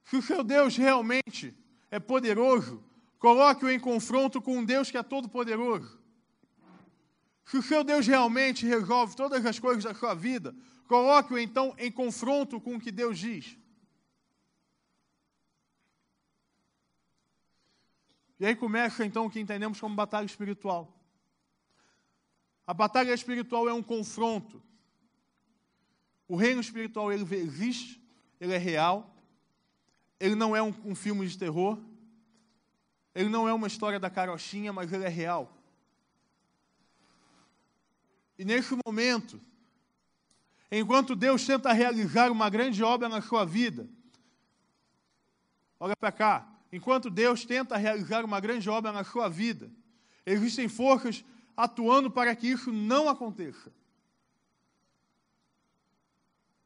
Se 0.06 0.18
o 0.18 0.22
seu 0.22 0.44
Deus 0.44 0.76
realmente 0.76 1.56
é 1.90 2.00
poderoso, 2.00 2.84
coloque-o 3.20 3.70
em 3.70 3.80
confronto 3.80 4.42
com 4.42 4.58
um 4.58 4.66
Deus 4.66 4.90
que 4.90 4.98
é 4.98 5.04
todo-poderoso. 5.04 6.00
Se 7.46 7.58
o 7.58 7.64
seu 7.64 7.84
Deus 7.84 8.08
realmente 8.08 8.66
resolve 8.66 9.16
todas 9.16 9.46
as 9.46 9.60
coisas 9.60 9.84
da 9.84 9.94
sua 9.94 10.14
vida, 10.14 10.56
coloque-o 10.88 11.38
então 11.38 11.76
em 11.78 11.92
confronto 11.92 12.60
com 12.60 12.76
o 12.76 12.80
que 12.80 12.92
Deus 12.92 13.20
diz. 13.20 13.58
E 18.40 18.46
aí 18.46 18.56
começa 18.56 19.06
então 19.06 19.26
o 19.26 19.30
que 19.30 19.40
entendemos 19.40 19.80
como 19.80 19.96
batalha 19.96 20.26
espiritual. 20.26 20.92
A 22.66 22.74
batalha 22.74 23.14
espiritual 23.14 23.68
é 23.68 23.74
um 23.74 23.84
confronto. 23.84 24.62
O 26.28 26.36
reino 26.36 26.62
espiritual 26.62 27.12
ele 27.12 27.24
existe, 27.36 28.02
ele 28.40 28.54
é 28.54 28.58
real, 28.58 29.14
ele 30.20 30.36
não 30.36 30.56
é 30.56 30.64
um, 30.64 30.74
um 30.86 30.96
filme 30.96 31.28
de 31.28 31.38
terror, 31.38 31.78
ele 33.14 33.30
não 33.30 33.48
é 33.48 33.54
uma 33.54 33.68
história 33.68 34.00
da 34.00 34.10
carochinha, 34.10 34.72
mas 34.72 34.92
ele 34.92 35.04
é 35.04 35.10
real. 35.10 35.52
E 38.38 38.46
nesse 38.46 38.76
momento, 38.86 39.40
enquanto 40.72 41.16
Deus 41.16 41.46
tenta 41.46 41.72
realizar 41.72 42.32
uma 42.32 42.50
grande 42.50 42.84
obra 42.84 43.08
na 43.08 43.22
sua 43.22 43.46
vida, 43.46 43.88
olha 45.80 45.96
para 45.96 46.12
cá, 46.12 46.53
enquanto 46.74 47.08
Deus 47.08 47.46
tenta 47.46 47.78
realizar 47.78 48.26
uma 48.26 48.40
grande 48.40 48.68
obra 48.68 48.92
na 48.92 49.04
sua 49.04 49.30
vida, 49.30 49.70
existem 50.26 50.68
forças 50.68 51.24
atuando 51.56 52.10
para 52.10 52.36
que 52.36 52.48
isso 52.48 52.74
não 52.74 53.08
aconteça. 53.08 53.72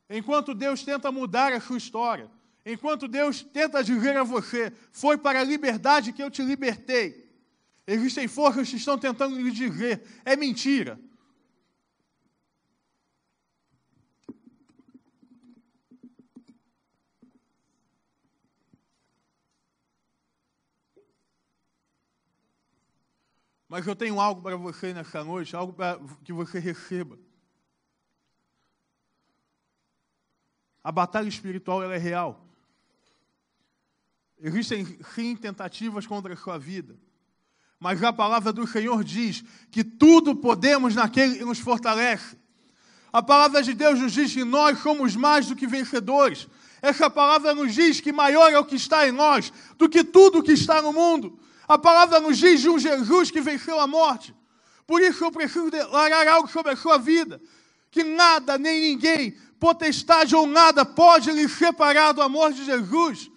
Enquanto 0.09 0.53
Deus 0.53 0.81
tenta 0.81 1.11
mudar 1.11 1.51
a 1.51 1.59
sua 1.59 1.77
história, 1.77 2.31
enquanto 2.65 3.05
Deus 3.05 3.41
tenta 3.43 3.83
dizer 3.83 4.15
a 4.15 4.23
você, 4.23 4.71
foi 4.93 5.17
para 5.17 5.41
a 5.41 5.43
liberdade 5.43 6.13
que 6.13 6.23
eu 6.23 6.31
te 6.31 6.41
libertei, 6.41 7.29
existem 7.85 8.29
forças 8.29 8.69
que 8.69 8.77
estão 8.77 8.97
tentando 8.97 9.35
lhe 9.35 9.51
dizer, 9.51 10.01
é 10.23 10.37
mentira. 10.37 10.97
Mas 23.69 23.85
eu 23.85 23.95
tenho 23.95 24.19
algo 24.19 24.41
para 24.41 24.55
você 24.55 24.93
nessa 24.93 25.23
noite, 25.23 25.55
algo 25.55 25.73
para 25.73 25.99
que 26.23 26.31
você 26.31 26.59
receba. 26.59 27.17
A 30.83 30.91
batalha 30.91 31.27
espiritual 31.27 31.83
é 31.83 31.97
real. 31.97 32.45
Existem 34.39 34.85
sim 35.13 35.35
tentativas 35.35 36.07
contra 36.07 36.33
a 36.33 36.37
sua 36.37 36.57
vida. 36.57 36.95
Mas 37.79 38.01
a 38.03 38.13
palavra 38.13 38.53
do 38.53 38.65
Senhor 38.65 39.03
diz 39.03 39.43
que 39.69 39.83
tudo 39.83 40.35
podemos 40.35 40.95
naquele 40.95 41.37
que 41.37 41.45
nos 41.45 41.59
fortalece. 41.59 42.37
A 43.11 43.21
palavra 43.21 43.61
de 43.61 43.73
Deus 43.73 43.99
nos 43.99 44.13
diz 44.13 44.33
que 44.33 44.43
nós 44.43 44.79
somos 44.79 45.15
mais 45.15 45.47
do 45.47 45.55
que 45.55 45.67
vencedores. 45.67 46.47
Essa 46.81 47.09
palavra 47.09 47.53
nos 47.53 47.73
diz 47.73 47.99
que 47.99 48.11
maior 48.11 48.51
é 48.51 48.57
o 48.57 48.65
que 48.65 48.75
está 48.75 49.07
em 49.07 49.11
nós 49.11 49.51
do 49.77 49.89
que 49.89 50.03
tudo 50.03 50.43
que 50.43 50.51
está 50.51 50.81
no 50.81 50.93
mundo. 50.93 51.39
A 51.67 51.77
palavra 51.77 52.19
nos 52.19 52.37
diz 52.37 52.61
de 52.61 52.69
um 52.69 52.79
Jesus 52.79 53.29
que 53.29 53.41
venceu 53.41 53.79
a 53.79 53.85
morte. 53.85 54.33
Por 54.85 55.01
isso 55.01 55.25
eu 55.25 55.31
preciso 55.31 55.69
declarar 55.69 56.27
algo 56.27 56.47
sobre 56.47 56.71
a 56.71 56.75
sua 56.77 56.97
vida. 56.97 57.41
Que 57.91 58.03
nada, 58.03 58.57
nem 58.57 58.81
ninguém, 58.81 59.37
potestade 59.59 60.35
ou 60.35 60.47
nada, 60.47 60.85
pode 60.85 61.31
lhe 61.31 61.49
separar 61.49 62.13
do 62.13 62.21
amor 62.21 62.53
de 62.53 62.63
Jesus. 62.63 63.29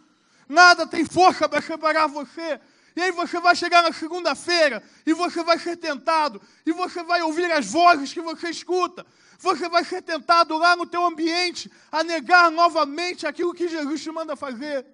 Nada 0.49 0.87
tem 0.87 1.05
força 1.05 1.49
para 1.49 1.61
separar 1.61 2.07
você. 2.07 2.61
E 2.95 3.03
aí 3.03 3.13
você 3.13 3.41
vai 3.41 3.57
chegar 3.57 3.83
na 3.83 3.93
segunda-feira 3.93 4.83
e 5.07 5.13
você 5.13 5.43
vai 5.43 5.59
ser 5.59 5.77
tentado. 5.77 6.41
E 6.65 6.73
você 6.73 7.03
vai 7.03 7.23
ouvir 7.23 7.51
as 7.51 7.67
vozes 7.67 8.13
que 8.13 8.21
você 8.21 8.51
escuta. 8.51 9.05
Você 9.39 9.69
vai 9.69 9.85
ser 9.85 10.03
tentado 10.03 10.57
lá 10.59 10.77
no 10.77 10.87
teu 10.87 11.05
ambiente 11.05 11.71
a 11.91 12.05
negar 12.05 12.51
novamente 12.51 13.27
aquilo 13.27 13.55
que 13.55 13.69
Jesus 13.69 14.03
te 14.03 14.11
manda 14.11 14.37
fazer. 14.37 14.85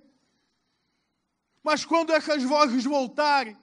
Mas 1.67 1.85
quando 1.85 2.13
essas 2.13 2.45
vozes 2.45 2.85
voltarem, 2.85 3.57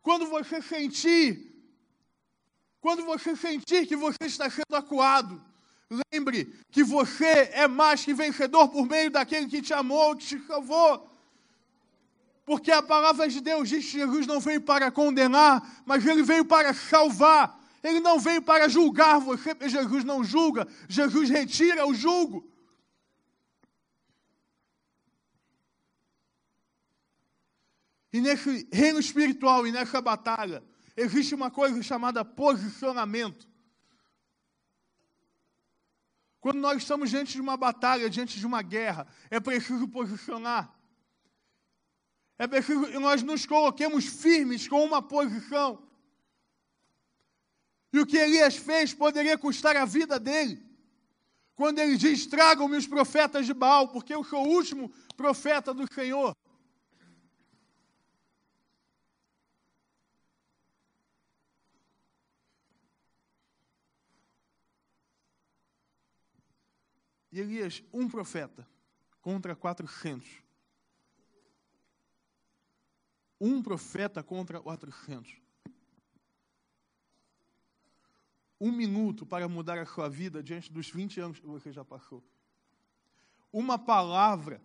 quando 0.00 0.28
você 0.28 0.62
sentir, 0.62 1.52
quando 2.80 3.04
você 3.04 3.34
sentir 3.34 3.88
que 3.88 3.96
você 3.96 4.18
está 4.22 4.48
sendo 4.48 4.76
acuado, 4.76 5.42
lembre 6.12 6.54
que 6.70 6.84
você 6.84 7.50
é 7.52 7.66
mais 7.66 8.04
que 8.04 8.14
vencedor 8.14 8.68
por 8.68 8.86
meio 8.86 9.10
daquele 9.10 9.48
que 9.48 9.60
te 9.60 9.74
amou, 9.74 10.14
que 10.14 10.24
te 10.24 10.46
salvou. 10.46 11.10
Porque 12.46 12.70
a 12.70 12.80
palavra 12.80 13.28
de 13.28 13.40
Deus 13.40 13.68
diz 13.68 13.84
que 13.84 13.98
Jesus 13.98 14.28
não 14.28 14.38
veio 14.38 14.60
para 14.60 14.92
condenar, 14.92 15.82
mas 15.84 16.06
ele 16.06 16.22
veio 16.22 16.44
para 16.44 16.72
salvar. 16.72 17.60
Ele 17.82 17.98
não 17.98 18.20
veio 18.20 18.42
para 18.42 18.68
julgar 18.68 19.18
você, 19.18 19.56
porque 19.56 19.68
Jesus 19.68 20.04
não 20.04 20.22
julga, 20.22 20.68
Jesus 20.88 21.28
retira 21.28 21.84
o 21.84 21.92
julgo. 21.92 22.48
E 28.14 28.20
nesse 28.20 28.68
reino 28.72 29.00
espiritual 29.00 29.66
e 29.66 29.72
nessa 29.72 30.00
batalha, 30.00 30.62
existe 30.96 31.34
uma 31.34 31.50
coisa 31.50 31.82
chamada 31.82 32.24
posicionamento. 32.24 33.48
Quando 36.38 36.60
nós 36.60 36.76
estamos 36.76 37.10
diante 37.10 37.32
de 37.32 37.40
uma 37.40 37.56
batalha, 37.56 38.08
diante 38.08 38.38
de 38.38 38.46
uma 38.46 38.62
guerra, 38.62 39.04
é 39.28 39.40
preciso 39.40 39.88
posicionar. 39.88 40.72
É 42.38 42.46
preciso 42.46 42.86
que 42.86 43.00
nós 43.00 43.20
nos 43.20 43.46
coloquemos 43.46 44.04
firmes 44.04 44.68
com 44.68 44.84
uma 44.84 45.02
posição. 45.02 45.82
E 47.92 47.98
o 47.98 48.06
que 48.06 48.16
Elias 48.16 48.54
fez 48.54 48.94
poderia 48.94 49.36
custar 49.36 49.76
a 49.76 49.84
vida 49.84 50.20
dele. 50.20 50.64
Quando 51.56 51.80
ele 51.80 51.96
diz: 51.96 52.26
Tragam-me 52.26 52.76
os 52.76 52.86
profetas 52.86 53.44
de 53.44 53.52
Baal, 53.52 53.88
porque 53.88 54.14
eu 54.14 54.22
sou 54.22 54.46
o 54.46 54.50
último 54.50 54.88
profeta 55.16 55.74
do 55.74 55.92
Senhor. 55.92 56.32
E 67.34 67.40
Elias, 67.40 67.82
um 67.92 68.08
profeta 68.08 68.64
contra 69.20 69.56
400. 69.56 70.24
Um 73.40 73.60
profeta 73.60 74.22
contra 74.22 74.60
400. 74.60 75.34
Um 78.60 78.70
minuto 78.70 79.26
para 79.26 79.48
mudar 79.48 79.78
a 79.78 79.84
sua 79.84 80.08
vida 80.08 80.44
diante 80.44 80.72
dos 80.72 80.88
20 80.88 81.18
anos 81.18 81.40
que 81.40 81.46
você 81.48 81.72
já 81.72 81.84
passou. 81.84 82.22
Uma 83.52 83.76
palavra 83.80 84.62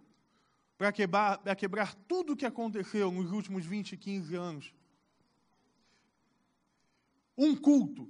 para 0.78 0.92
quebrar, 0.92 1.40
para 1.40 1.56
quebrar 1.56 1.96
tudo 2.08 2.34
o 2.34 2.38
que 2.38 2.46
aconteceu 2.46 3.12
nos 3.12 3.32
últimos 3.32 3.66
20, 3.66 3.98
15 3.98 4.36
anos. 4.36 4.76
Um 7.36 7.56
culto, 7.56 8.08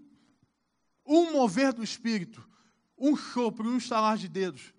um 1.05 1.31
mover 1.31 1.71
do 1.71 1.81
Espírito, 1.81 2.45
um 2.99 3.15
sopro, 3.15 3.67
um 3.67 3.77
estalar 3.77 4.17
de 4.17 4.27
dedos, 4.27 4.73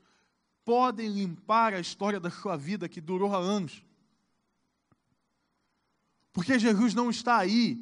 podem 0.65 1.09
limpar 1.09 1.75
a 1.75 1.81
história 1.81 2.21
da 2.21 2.31
sua 2.31 2.57
vida 2.57 2.89
que 2.89 3.01
durou 3.01 3.35
há 3.35 3.39
anos. 3.39 3.85
Porque 6.33 6.59
Jesus 6.59 6.95
não 6.95 7.11
está 7.11 7.39
aí. 7.39 7.79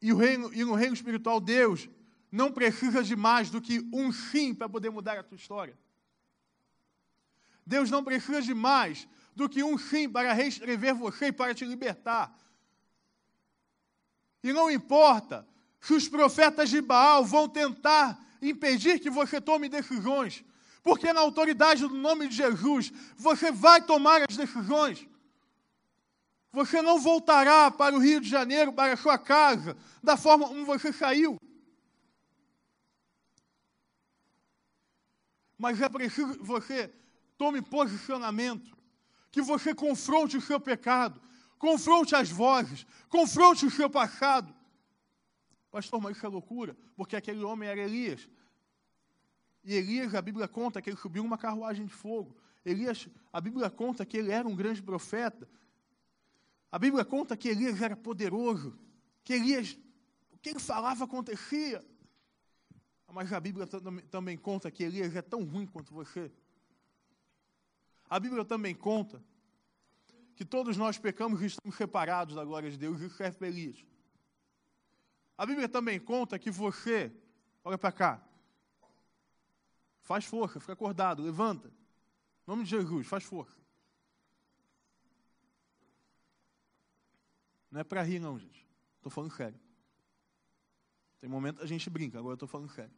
E, 0.00 0.12
o 0.12 0.16
reino, 0.16 0.52
e 0.52 0.64
no 0.64 0.74
reino 0.74 0.94
espiritual, 0.94 1.40
Deus 1.40 1.88
não 2.30 2.50
precisa 2.50 3.02
de 3.02 3.14
mais 3.14 3.50
do 3.50 3.60
que 3.60 3.88
um 3.92 4.10
sim 4.12 4.54
para 4.54 4.68
poder 4.68 4.90
mudar 4.90 5.18
a 5.18 5.22
tua 5.22 5.36
história. 5.36 5.78
Deus 7.64 7.90
não 7.90 8.04
precisa 8.04 8.42
de 8.42 8.54
mais 8.54 9.08
do 9.34 9.48
que 9.48 9.62
um 9.62 9.76
sim 9.76 10.08
para 10.08 10.32
reescrever 10.32 10.94
você 10.94 11.26
e 11.26 11.32
para 11.32 11.54
te 11.54 11.64
libertar. 11.64 12.36
E 14.42 14.52
não 14.52 14.70
importa 14.70 15.46
se 15.80 15.94
os 15.94 16.08
profetas 16.08 16.70
de 16.70 16.80
Baal 16.80 17.24
vão 17.24 17.48
tentar 17.48 18.25
impedir 18.40 18.98
que 18.98 19.10
você 19.10 19.40
tome 19.40 19.68
decisões, 19.68 20.44
porque 20.82 21.12
na 21.12 21.20
autoridade 21.20 21.82
do 21.82 21.94
nome 21.94 22.28
de 22.28 22.36
Jesus 22.36 22.92
você 23.16 23.50
vai 23.50 23.82
tomar 23.82 24.22
as 24.28 24.36
decisões. 24.36 25.06
Você 26.52 26.80
não 26.80 26.98
voltará 26.98 27.70
para 27.70 27.94
o 27.94 27.98
Rio 27.98 28.20
de 28.20 28.28
Janeiro, 28.28 28.72
para 28.72 28.94
a 28.94 28.96
sua 28.96 29.18
casa, 29.18 29.76
da 30.02 30.16
forma 30.16 30.48
como 30.48 30.64
você 30.64 30.90
saiu. 30.92 31.36
Mas 35.58 35.80
é 35.80 35.88
preciso 35.88 36.38
que 36.38 36.44
você 36.44 36.90
tome 37.36 37.60
posicionamento, 37.60 38.74
que 39.30 39.42
você 39.42 39.74
confronte 39.74 40.38
o 40.38 40.40
seu 40.40 40.58
pecado, 40.58 41.20
confronte 41.58 42.16
as 42.16 42.30
vozes, 42.30 42.86
confronte 43.10 43.66
o 43.66 43.70
seu 43.70 43.90
passado. 43.90 44.55
Pastor, 45.76 46.00
mas 46.00 46.16
isso 46.16 46.24
é 46.24 46.28
loucura, 46.30 46.74
porque 46.96 47.14
aquele 47.14 47.44
homem 47.44 47.68
era 47.68 47.78
Elias. 47.78 48.26
E 49.62 49.74
Elias, 49.74 50.14
a 50.14 50.22
Bíblia 50.22 50.48
conta 50.48 50.80
que 50.80 50.88
ele 50.88 50.96
subiu 50.96 51.22
uma 51.22 51.36
carruagem 51.36 51.84
de 51.84 51.92
fogo. 51.92 52.34
Elias, 52.64 53.06
a 53.30 53.42
Bíblia 53.42 53.68
conta 53.68 54.06
que 54.06 54.16
ele 54.16 54.30
era 54.30 54.48
um 54.48 54.56
grande 54.56 54.82
profeta. 54.82 55.46
A 56.72 56.78
Bíblia 56.78 57.04
conta 57.04 57.36
que 57.36 57.46
Elias 57.46 57.82
era 57.82 57.94
poderoso, 57.94 58.74
que 59.22 59.34
Elias, 59.34 59.78
o 60.32 60.38
que 60.38 60.48
ele 60.48 60.60
falava 60.60 61.04
acontecia. 61.04 61.84
Mas 63.12 63.30
a 63.30 63.38
Bíblia 63.38 63.66
também 64.10 64.38
conta 64.38 64.70
que 64.70 64.82
Elias 64.82 65.14
é 65.14 65.20
tão 65.20 65.44
ruim 65.44 65.66
quanto 65.66 65.92
você. 65.92 66.32
A 68.08 68.18
Bíblia 68.18 68.46
também 68.46 68.74
conta 68.74 69.22
que 70.34 70.44
todos 70.46 70.78
nós 70.78 70.96
pecamos 70.96 71.42
e 71.42 71.46
estamos 71.46 71.76
separados 71.76 72.34
da 72.34 72.46
glória 72.46 72.70
de 72.70 72.78
Deus, 72.78 72.98
isso 73.02 73.14
serve 73.14 73.36
para 73.36 73.48
Elias. 73.48 73.84
A 75.36 75.44
Bíblia 75.44 75.68
também 75.68 76.00
conta 76.00 76.38
que 76.38 76.50
você, 76.50 77.12
olha 77.62 77.76
para 77.76 77.92
cá, 77.92 78.22
faz 80.00 80.24
força, 80.24 80.58
fica 80.60 80.72
acordado, 80.72 81.22
levanta. 81.22 81.68
Em 81.68 82.50
nome 82.50 82.64
de 82.64 82.70
Jesus, 82.70 83.06
faz 83.06 83.24
força. 83.24 83.60
Não 87.70 87.80
é 87.80 87.84
para 87.84 88.02
rir, 88.02 88.18
não, 88.18 88.38
gente. 88.38 88.66
Estou 88.96 89.10
falando 89.10 89.34
sério. 89.34 89.60
Tem 91.20 91.28
momento 91.28 91.62
a 91.62 91.66
gente 91.66 91.90
brinca, 91.90 92.18
agora 92.18 92.32
eu 92.32 92.36
estou 92.36 92.48
falando 92.48 92.70
sério. 92.70 92.94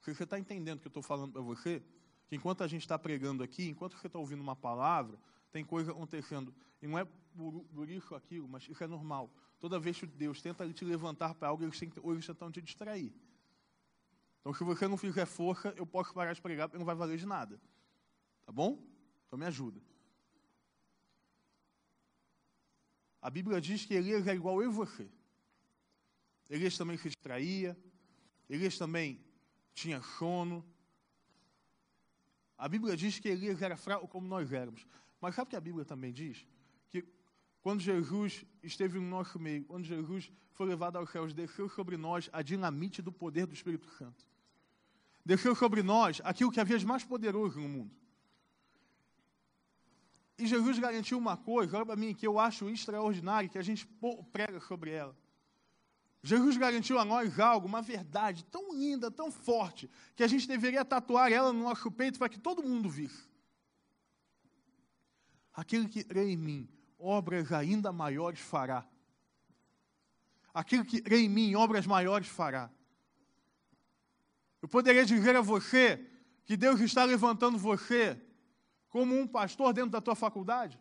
Se 0.00 0.14
você 0.14 0.24
está 0.24 0.38
entendendo 0.38 0.78
o 0.78 0.80
que 0.80 0.86
eu 0.86 0.90
estou 0.90 1.02
falando 1.02 1.32
para 1.32 1.42
você, 1.42 1.82
que 2.28 2.36
enquanto 2.36 2.62
a 2.62 2.68
gente 2.68 2.82
está 2.82 2.98
pregando 2.98 3.42
aqui, 3.42 3.68
enquanto 3.68 3.96
você 3.96 4.06
está 4.06 4.18
ouvindo 4.18 4.40
uma 4.40 4.56
palavra, 4.56 5.18
tem 5.50 5.64
coisa 5.64 5.90
acontecendo. 5.92 6.54
E 6.80 6.86
não 6.86 6.98
é 6.98 7.04
por, 7.04 7.64
por 7.74 7.88
isso 7.88 8.14
aquilo, 8.14 8.48
mas 8.48 8.68
isso 8.68 8.82
é 8.82 8.86
normal. 8.86 9.30
Toda 9.62 9.78
vez 9.78 9.96
que 9.96 10.06
Deus 10.06 10.42
tenta 10.42 10.68
te 10.72 10.84
levantar 10.84 11.36
para 11.36 11.46
algo, 11.46 11.62
eles, 11.62 11.80
eles 11.80 12.26
tentam 12.26 12.50
te 12.50 12.60
distrair. 12.60 13.14
Então, 14.40 14.52
se 14.52 14.64
você 14.64 14.88
não 14.88 14.96
fizer 14.96 15.24
força, 15.24 15.72
eu 15.76 15.86
posso 15.86 16.12
parar 16.12 16.32
de 16.32 16.42
pregar, 16.42 16.66
porque 16.68 16.78
não 16.78 16.84
vai 16.84 16.96
valer 16.96 17.16
de 17.16 17.24
nada. 17.24 17.60
Tá 18.44 18.50
bom? 18.50 18.84
Então 19.24 19.38
me 19.38 19.46
ajuda. 19.46 19.80
A 23.20 23.30
Bíblia 23.30 23.60
diz 23.60 23.84
que 23.84 23.94
Elias 23.94 24.26
é 24.26 24.34
igual 24.34 24.60
eu 24.60 24.68
e 24.68 24.74
você. 24.74 25.08
Elias 26.50 26.76
também 26.76 26.96
se 26.96 27.08
distraía. 27.08 27.78
Elias 28.50 28.76
também 28.76 29.24
tinha 29.72 30.02
sono. 30.02 30.66
A 32.58 32.66
Bíblia 32.66 32.96
diz 32.96 33.20
que 33.20 33.28
Elias 33.28 33.62
era 33.62 33.76
fraco 33.76 34.08
como 34.08 34.26
nós 34.26 34.52
éramos. 34.52 34.84
Mas 35.20 35.36
sabe 35.36 35.46
o 35.46 35.50
que 35.50 35.56
a 35.56 35.60
Bíblia 35.60 35.84
também 35.84 36.12
diz? 36.12 36.44
Quando 37.62 37.80
Jesus 37.80 38.44
esteve 38.62 38.98
no 38.98 39.06
nosso 39.06 39.38
meio, 39.38 39.64
quando 39.64 39.84
Jesus 39.84 40.30
foi 40.52 40.66
levado 40.66 40.96
aos 40.96 41.10
céus, 41.10 41.32
desceu 41.32 41.68
sobre 41.68 41.96
nós 41.96 42.28
a 42.32 42.42
dinamite 42.42 43.00
do 43.00 43.12
poder 43.12 43.46
do 43.46 43.54
Espírito 43.54 43.88
Santo. 43.92 44.26
Desceu 45.24 45.54
sobre 45.54 45.82
nós 45.82 46.20
aquilo 46.24 46.50
que 46.50 46.60
havia 46.60 46.76
de 46.76 46.84
mais 46.84 47.04
poderoso 47.04 47.60
no 47.60 47.68
mundo. 47.68 47.94
E 50.36 50.46
Jesus 50.46 50.76
garantiu 50.78 51.18
uma 51.18 51.36
coisa, 51.36 51.76
olha 51.76 51.86
para 51.86 51.94
mim, 51.94 52.12
que 52.12 52.26
eu 52.26 52.36
acho 52.36 52.68
extraordinário, 52.68 53.48
que 53.48 53.58
a 53.58 53.62
gente 53.62 53.86
prega 54.32 54.58
sobre 54.58 54.90
ela. 54.90 55.16
Jesus 56.20 56.56
garantiu 56.56 56.98
a 56.98 57.04
nós 57.04 57.38
algo, 57.38 57.68
uma 57.68 57.82
verdade 57.82 58.44
tão 58.44 58.74
linda, 58.74 59.08
tão 59.08 59.30
forte, 59.30 59.88
que 60.16 60.22
a 60.24 60.26
gente 60.26 60.48
deveria 60.48 60.84
tatuar 60.84 61.30
ela 61.30 61.52
no 61.52 61.62
nosso 61.62 61.90
peito 61.92 62.18
para 62.18 62.28
que 62.28 62.40
todo 62.40 62.62
mundo 62.62 62.88
visse. 62.88 63.30
Aquele 65.52 65.88
que 65.88 66.02
crê 66.02 66.30
em 66.30 66.36
mim, 66.36 66.68
obras 67.02 67.52
ainda 67.52 67.92
maiores 67.92 68.40
fará. 68.40 68.86
Aquele 70.54 70.84
que 70.84 71.02
crê 71.02 71.20
em 71.20 71.28
mim, 71.28 71.54
obras 71.56 71.86
maiores 71.86 72.28
fará. 72.28 72.70
Eu 74.60 74.68
poderia 74.68 75.04
dizer 75.04 75.34
a 75.34 75.40
você 75.40 76.00
que 76.44 76.56
Deus 76.56 76.80
está 76.80 77.04
levantando 77.04 77.58
você 77.58 78.20
como 78.88 79.18
um 79.18 79.26
pastor 79.26 79.72
dentro 79.72 79.90
da 79.90 80.00
tua 80.00 80.14
faculdade? 80.14 80.78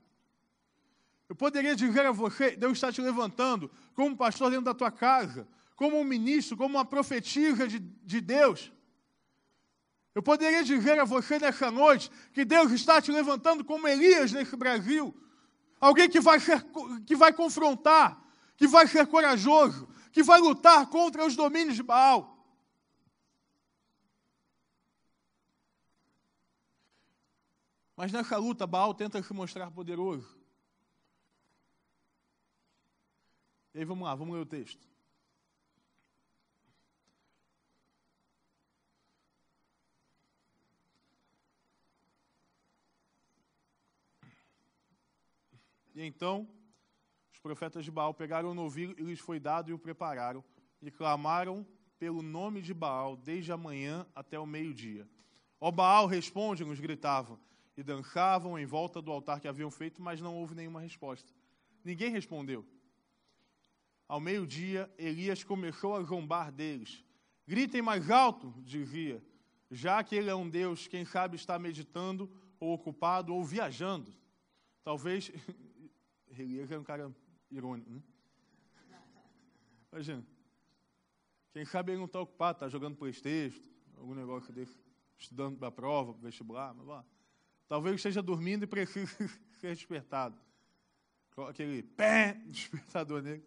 Eu 1.27 1.36
poderia 1.36 1.75
dizer 1.75 2.05
a 2.05 2.12
você, 2.12 2.55
Deus 2.55 2.73
está 2.73 2.91
te 2.91 3.01
levantando 3.01 3.71
como 3.93 4.10
um 4.10 4.15
pastor 4.15 4.51
dentro 4.51 4.65
da 4.65 4.73
tua 4.73 4.91
casa, 4.91 5.47
como 5.75 5.99
um 5.99 6.03
ministro, 6.03 6.57
como 6.57 6.77
uma 6.77 6.86
profetisa 6.86 7.67
de, 7.67 7.79
de 7.79 8.21
Deus. 8.21 8.71
Eu 10.13 10.21
poderia 10.21 10.63
dizer 10.63 10.99
a 10.99 11.05
você 11.05 11.39
nessa 11.39 11.71
noite 11.71 12.12
que 12.34 12.43
Deus 12.43 12.71
está 12.73 13.01
te 13.01 13.12
levantando 13.12 13.63
como 13.63 13.88
Elias 13.88 14.34
nesse 14.34 14.55
Brasil. 14.57 15.15
Alguém 15.81 16.07
que 16.07 16.19
vai, 16.19 16.39
ser, 16.39 16.63
que 17.07 17.15
vai 17.15 17.33
confrontar, 17.33 18.23
que 18.55 18.67
vai 18.67 18.87
ser 18.87 19.07
corajoso, 19.07 19.89
que 20.11 20.21
vai 20.21 20.39
lutar 20.39 20.87
contra 20.87 21.25
os 21.25 21.35
domínios 21.35 21.75
de 21.75 21.81
Baal. 21.81 22.37
Mas 27.95 28.11
nessa 28.11 28.37
luta, 28.37 28.67
Baal 28.67 28.93
tenta 28.93 29.21
se 29.23 29.33
mostrar 29.33 29.71
poderoso. 29.71 30.39
E 33.73 33.79
aí 33.79 33.85
vamos 33.85 34.05
lá, 34.05 34.13
vamos 34.13 34.35
ler 34.35 34.41
o 34.41 34.45
texto. 34.45 34.90
Então, 46.05 46.47
os 47.31 47.39
profetas 47.39 47.85
de 47.85 47.91
Baal 47.91 48.13
pegaram 48.13 48.51
o 48.51 48.53
novilho 48.53 48.95
e 48.97 49.03
lhes 49.03 49.19
foi 49.19 49.39
dado 49.39 49.69
e 49.69 49.73
o 49.73 49.79
prepararam, 49.79 50.43
e 50.81 50.89
clamaram 50.89 51.65
pelo 51.99 52.21
nome 52.21 52.61
de 52.61 52.73
Baal 52.73 53.15
desde 53.15 53.51
a 53.51 53.57
manhã 53.57 54.05
até 54.15 54.39
o 54.39 54.45
meio-dia. 54.45 55.07
Ó 55.59 55.69
Baal, 55.69 56.07
responde, 56.07 56.65
nos 56.65 56.79
gritavam 56.79 57.39
e 57.77 57.83
dançavam 57.83 58.57
em 58.57 58.65
volta 58.65 59.01
do 59.01 59.11
altar 59.11 59.39
que 59.39 59.47
haviam 59.47 59.69
feito, 59.69 60.01
mas 60.01 60.19
não 60.19 60.35
houve 60.35 60.55
nenhuma 60.55 60.81
resposta. 60.81 61.31
Ninguém 61.83 62.11
respondeu. 62.11 62.65
Ao 64.07 64.19
meio-dia, 64.19 64.91
Elias 64.97 65.43
começou 65.43 65.95
a 65.95 66.03
zombar 66.03 66.51
deles. 66.51 67.05
Gritem 67.47 67.81
mais 67.81 68.09
alto, 68.09 68.53
dizia, 68.63 69.23
já 69.69 70.03
que 70.03 70.15
ele 70.15 70.29
é 70.29 70.35
um 70.35 70.49
Deus, 70.49 70.87
quem 70.87 71.05
sabe 71.05 71.35
está 71.35 71.57
meditando, 71.57 72.29
ou 72.59 72.73
ocupado, 72.73 73.33
ou 73.33 73.43
viajando. 73.43 74.11
Talvez. 74.83 75.31
Elias 76.41 76.71
é 76.71 76.77
um 76.77 76.84
cara 76.84 77.13
irônico, 77.49 77.89
né? 77.89 78.01
Imagina. 79.91 80.25
Quem 81.51 81.65
sabe 81.65 81.91
ele 81.91 81.99
não 81.99 82.06
está 82.06 82.19
ocupado, 82.19 82.58
está 82.58 82.69
jogando 82.69 82.95
Playstation, 82.95 83.62
algum 83.97 84.15
negócio 84.15 84.54
desse, 84.54 84.77
estudando 85.17 85.58
para 85.58 85.67
a 85.67 85.71
prova, 85.71 86.13
para 86.13 86.23
vestibular, 86.23 86.73
mas. 86.73 87.06
Talvez 87.67 87.95
esteja 87.95 88.21
dormindo 88.21 88.63
e 88.63 88.67
precise 88.67 89.15
ser 89.60 89.73
despertado. 89.75 90.38
aquele 91.47 91.84
pé 91.84 92.34
despertador 92.47 93.21
nele. 93.21 93.43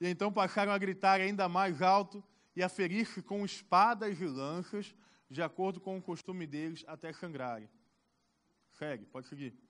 E 0.00 0.08
então 0.08 0.32
passaram 0.32 0.72
a 0.72 0.78
gritar 0.78 1.20
ainda 1.20 1.48
mais 1.48 1.80
alto 1.82 2.22
e 2.54 2.62
a 2.62 2.68
ferir-se 2.68 3.22
com 3.22 3.44
espadas 3.44 4.20
e 4.20 4.26
lanças, 4.26 4.94
de 5.30 5.42
acordo 5.42 5.80
com 5.80 5.96
o 5.98 6.02
costume 6.02 6.46
deles, 6.46 6.84
até 6.86 7.12
sangrarem. 7.12 7.68
Segue, 8.72 9.06
pode 9.06 9.26
seguir. 9.28 9.63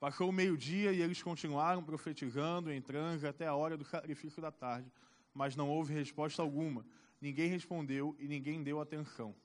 Passou 0.00 0.30
o 0.30 0.32
meio-dia 0.32 0.94
e 0.94 1.02
eles 1.02 1.22
continuaram 1.22 1.84
profetizando 1.84 2.72
em 2.72 2.80
transe 2.80 3.26
até 3.26 3.46
a 3.46 3.54
hora 3.54 3.76
do 3.76 3.84
sacrifício 3.84 4.40
da 4.40 4.50
tarde, 4.50 4.90
mas 5.34 5.54
não 5.54 5.68
houve 5.68 5.92
resposta 5.92 6.40
alguma. 6.40 6.86
Ninguém 7.20 7.50
respondeu 7.50 8.16
e 8.18 8.26
ninguém 8.26 8.62
deu 8.62 8.80
atenção. 8.80 9.36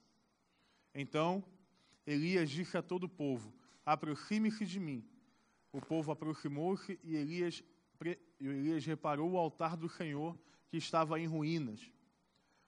Então 0.94 1.44
Elias 2.08 2.50
disse 2.50 2.78
a 2.78 2.82
todo 2.82 3.04
o 3.04 3.10
povo: 3.10 3.54
Aproxime-se 3.86 4.66
de 4.66 4.80
mim. 4.80 5.06
O 5.74 5.82
povo 5.82 6.10
aproximou-se 6.14 6.98
e 7.04 7.18
Elias, 7.18 7.62
Elias 8.40 8.86
reparou 8.86 9.32
o 9.32 9.38
altar 9.38 9.76
do 9.76 9.90
Senhor 9.90 10.40
que 10.70 10.78
estava 10.78 11.20
em 11.20 11.28
ruínas. 11.28 11.82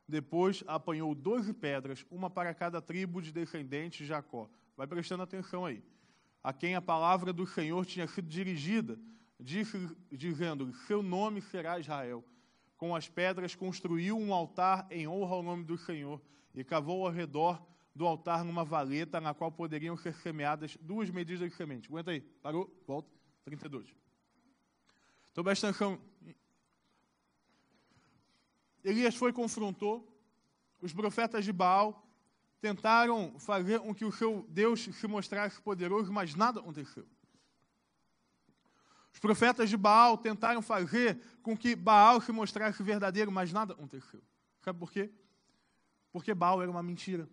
Depois 0.06 0.62
apanhou 0.67 1.15
doze 1.15 1.54
pedras, 1.54 2.06
uma 2.12 2.30
para 2.30 2.54
cada 2.54 2.82
tribo 2.82 3.21
de 3.21 3.32
descendentes 3.32 4.00
de 4.00 4.06
Jacó. 4.06 4.50
Vai 4.76 4.88
prestando 4.88 5.23
atenção 5.23 5.65
aí. 5.65 5.82
A 6.48 6.54
quem 6.54 6.76
a 6.76 6.82
palavra 6.82 7.34
do 7.34 7.46
Senhor 7.46 7.86
tinha 7.86 8.08
sido 8.08 8.30
dirigida, 8.30 8.98
dizendo: 10.10 10.74
Seu 10.88 11.04
nome 11.04 11.42
será 11.42 11.78
Israel. 11.78 12.24
Com 12.78 12.96
as 12.96 13.10
pedras 13.10 13.54
construiu 13.54 14.18
um 14.18 14.34
altar 14.34 14.88
em 14.90 15.06
honra 15.10 15.36
ao 15.36 15.44
nome 15.44 15.66
do 15.66 15.78
Senhor 15.78 16.22
e 16.56 16.64
cavou 16.64 17.06
ao 17.06 17.12
redor 17.12 17.62
do 17.94 18.08
altar 18.08 18.46
numa 18.46 18.64
valeta 18.64 19.20
na 19.20 19.34
qual 19.34 19.52
poderiam 19.52 19.98
ser 19.98 20.14
semeadas 20.14 20.78
duas 20.80 21.10
medidas 21.10 21.50
de 21.50 21.58
semente. 21.58 21.90
Aguenta 21.90 22.12
aí, 22.12 22.22
parou, 22.22 22.74
volta, 22.88 23.12
32. 23.44 23.94
Então 25.34 25.44
presta 25.44 25.68
atenção. 25.68 26.00
Elias 28.86 29.16
foi 29.16 29.34
confrontou, 29.34 30.18
os 30.80 30.94
profetas 30.94 31.44
de 31.44 31.52
Baal 31.52 32.07
tentaram 32.60 33.39
fazer 33.39 33.80
com 33.80 33.93
que 33.93 34.06
o 34.06 34.12
seu 34.12 34.46
Deus 34.50 34.84
se 34.84 35.08
mostrasse 35.08 35.62
poderoso, 35.62 36.12
mas 36.12 36.36
nada 36.36 36.60
aconteceu. 36.60 37.08
Os 39.13 39.20
profetas 39.20 39.70
de 39.70 39.78
Baal 39.78 40.17
tentaram 40.17 40.62
fazer 40.62 41.20
com 41.41 41.58
que 41.58 41.76
Baal 41.76 42.22
se 42.22 42.32
mostrasse 42.32 42.84
verdadeiro, 42.84 43.32
mas 43.32 43.52
nada 43.52 43.74
aconteceu. 43.74 44.22
Sabe 44.62 44.78
por 44.78 44.91
quê? 44.91 45.12
Porque 46.12 46.34
Baal 46.34 46.62
era 46.62 46.70
uma 46.70 46.84
mentira. 46.84 47.28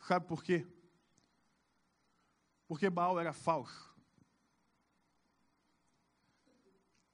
Sabe 0.00 0.26
por 0.26 0.42
quê? 0.42 0.66
Porque 2.66 2.88
Baal 2.88 3.20
era 3.20 3.32
falso. 3.32 3.90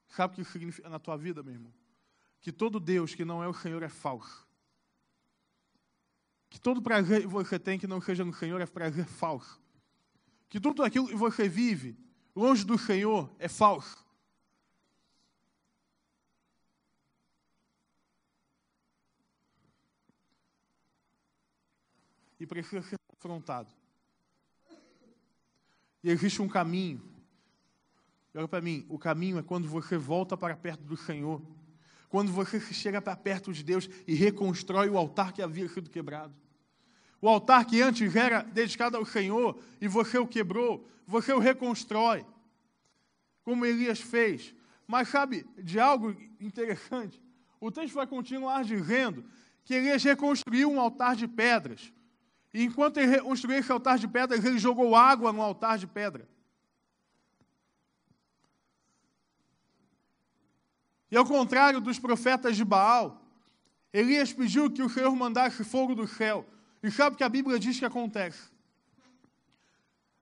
Sabe 0.09 0.32
o 0.32 0.35
que 0.37 0.42
isso 0.42 0.52
significa 0.52 0.88
na 0.88 0.98
tua 0.98 1.16
vida, 1.16 1.42
meu 1.42 1.52
irmão? 1.52 1.74
Que 2.40 2.50
todo 2.50 2.80
Deus 2.80 3.14
que 3.14 3.24
não 3.24 3.42
é 3.42 3.48
o 3.48 3.52
Senhor 3.52 3.82
é 3.82 3.88
falso. 3.88 4.45
Que 6.48 6.61
todo 6.61 6.82
prazer 6.82 7.22
que 7.22 7.26
você 7.26 7.59
tem 7.59 7.78
que 7.78 7.87
não 7.87 8.00
seja 8.00 8.24
no 8.24 8.32
Senhor 8.32 8.61
é 8.61 8.66
prazer 8.66 9.06
falso. 9.06 9.61
Que 10.48 10.61
tudo 10.61 10.82
aquilo 10.82 11.09
que 11.09 11.16
você 11.16 11.48
vive 11.48 11.96
longe 12.35 12.64
do 12.64 12.78
Senhor 12.78 13.35
é 13.38 13.48
falso. 13.48 14.06
e 22.38 22.46
precisa 22.46 22.82
ser 22.82 22.98
confrontado. 23.09 23.70
E 26.02 26.11
existe 26.11 26.40
um 26.40 26.48
caminho. 26.48 27.02
Olha 28.35 28.46
para 28.46 28.61
mim, 28.61 28.87
o 28.88 28.98
caminho 28.98 29.38
é 29.38 29.42
quando 29.42 29.66
você 29.66 29.96
volta 29.96 30.37
para 30.37 30.56
perto 30.56 30.82
do 30.85 30.96
Senhor. 30.96 31.42
Quando 32.09 32.33
você 32.33 32.61
chega 32.61 33.03
para 33.03 33.16
perto 33.16 33.53
de 33.53 33.62
Deus 33.62 33.88
e 34.07 34.14
reconstrói 34.14 34.88
o 34.88 34.97
altar 34.97 35.33
que 35.33 35.42
havia 35.42 35.69
sido 35.69 35.90
quebrado. 35.90 36.35
O 37.21 37.29
altar 37.29 37.64
que 37.64 37.81
antes 37.83 38.14
era 38.14 38.42
dedicado 38.42 38.97
ao 38.97 39.05
Senhor 39.05 39.59
e 39.81 39.88
você 39.88 40.19
o 40.19 40.27
quebrou, 40.27 40.88
você 41.07 41.33
o 41.33 41.38
reconstrói. 41.38 42.25
Como 43.42 43.64
Elias 43.64 44.01
fez. 44.01 44.55
Mas 44.87 45.09
sabe 45.09 45.47
de 45.59 45.81
algo 45.81 46.16
interessante? 46.40 47.21
O 47.61 47.71
texto 47.71 47.95
vai 47.95 48.07
continuar 48.07 48.64
dizendo 48.64 49.25
que 49.64 49.75
Elias 49.75 50.05
reconstruiu 50.05 50.71
um 50.71 50.81
altar 50.81 51.16
de 51.16 51.27
pedras. 51.27 51.92
E 52.55 52.62
enquanto 52.62 52.99
ele 52.99 53.21
construiu 53.21 53.59
esse 53.59 53.73
altar 53.73 53.99
de 53.99 54.07
pedras, 54.07 54.45
ele 54.45 54.59
jogou 54.59 54.95
água 54.95 55.33
no 55.33 55.42
altar 55.42 55.79
de 55.79 55.87
pedra. 55.87 56.29
E 61.11 61.16
ao 61.16 61.25
contrário 61.25 61.81
dos 61.81 61.99
profetas 61.99 62.57
de 62.57 62.64
Baal, 62.64 63.23
Elias 63.92 64.33
pediu 64.33 64.71
que 64.71 64.83
o 64.83 64.88
Senhor 64.88 65.14
mandasse 65.14 65.64
fogo 65.64 65.95
do 65.95 66.07
céu. 66.07 66.47
E 66.83 66.90
sabe 66.90 67.14
o 67.14 67.16
que 67.16 67.25
a 67.25 67.29
Bíblia 67.29 67.59
diz 67.59 67.79
que 67.79 67.85
acontece? 67.85 68.51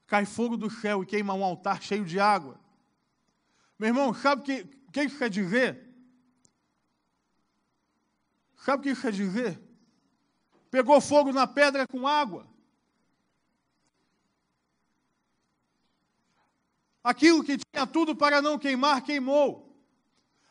Cai 0.07 0.25
fogo 0.25 0.57
do 0.57 0.71
céu 0.71 1.03
e 1.03 1.07
queima 1.07 1.35
um 1.35 1.45
altar 1.45 1.83
cheio 1.83 2.05
de 2.05 2.21
água. 2.21 2.61
Meu 3.79 3.89
irmão, 3.89 4.15
sabe 4.15 4.43
o 4.43 4.45
que, 4.45 4.65
que 4.93 5.03
isso 5.03 5.19
quer 5.19 5.31
dizer? 5.31 5.83
Sabe 8.57 8.81
o 8.81 8.83
que 8.83 8.91
isso 8.91 9.03
quer 9.03 9.13
dizer? 9.13 9.65
pegou 10.75 11.01
fogo 11.01 11.33
na 11.33 11.47
pedra 11.47 11.87
com 11.87 12.05
água. 12.05 12.49
Aquilo 17.05 17.45
que 17.45 17.59
tinha 17.59 17.87
tudo 17.87 18.17
para 18.17 18.43
não 18.43 18.59
queimar, 18.59 19.01
queimou. 19.03 19.74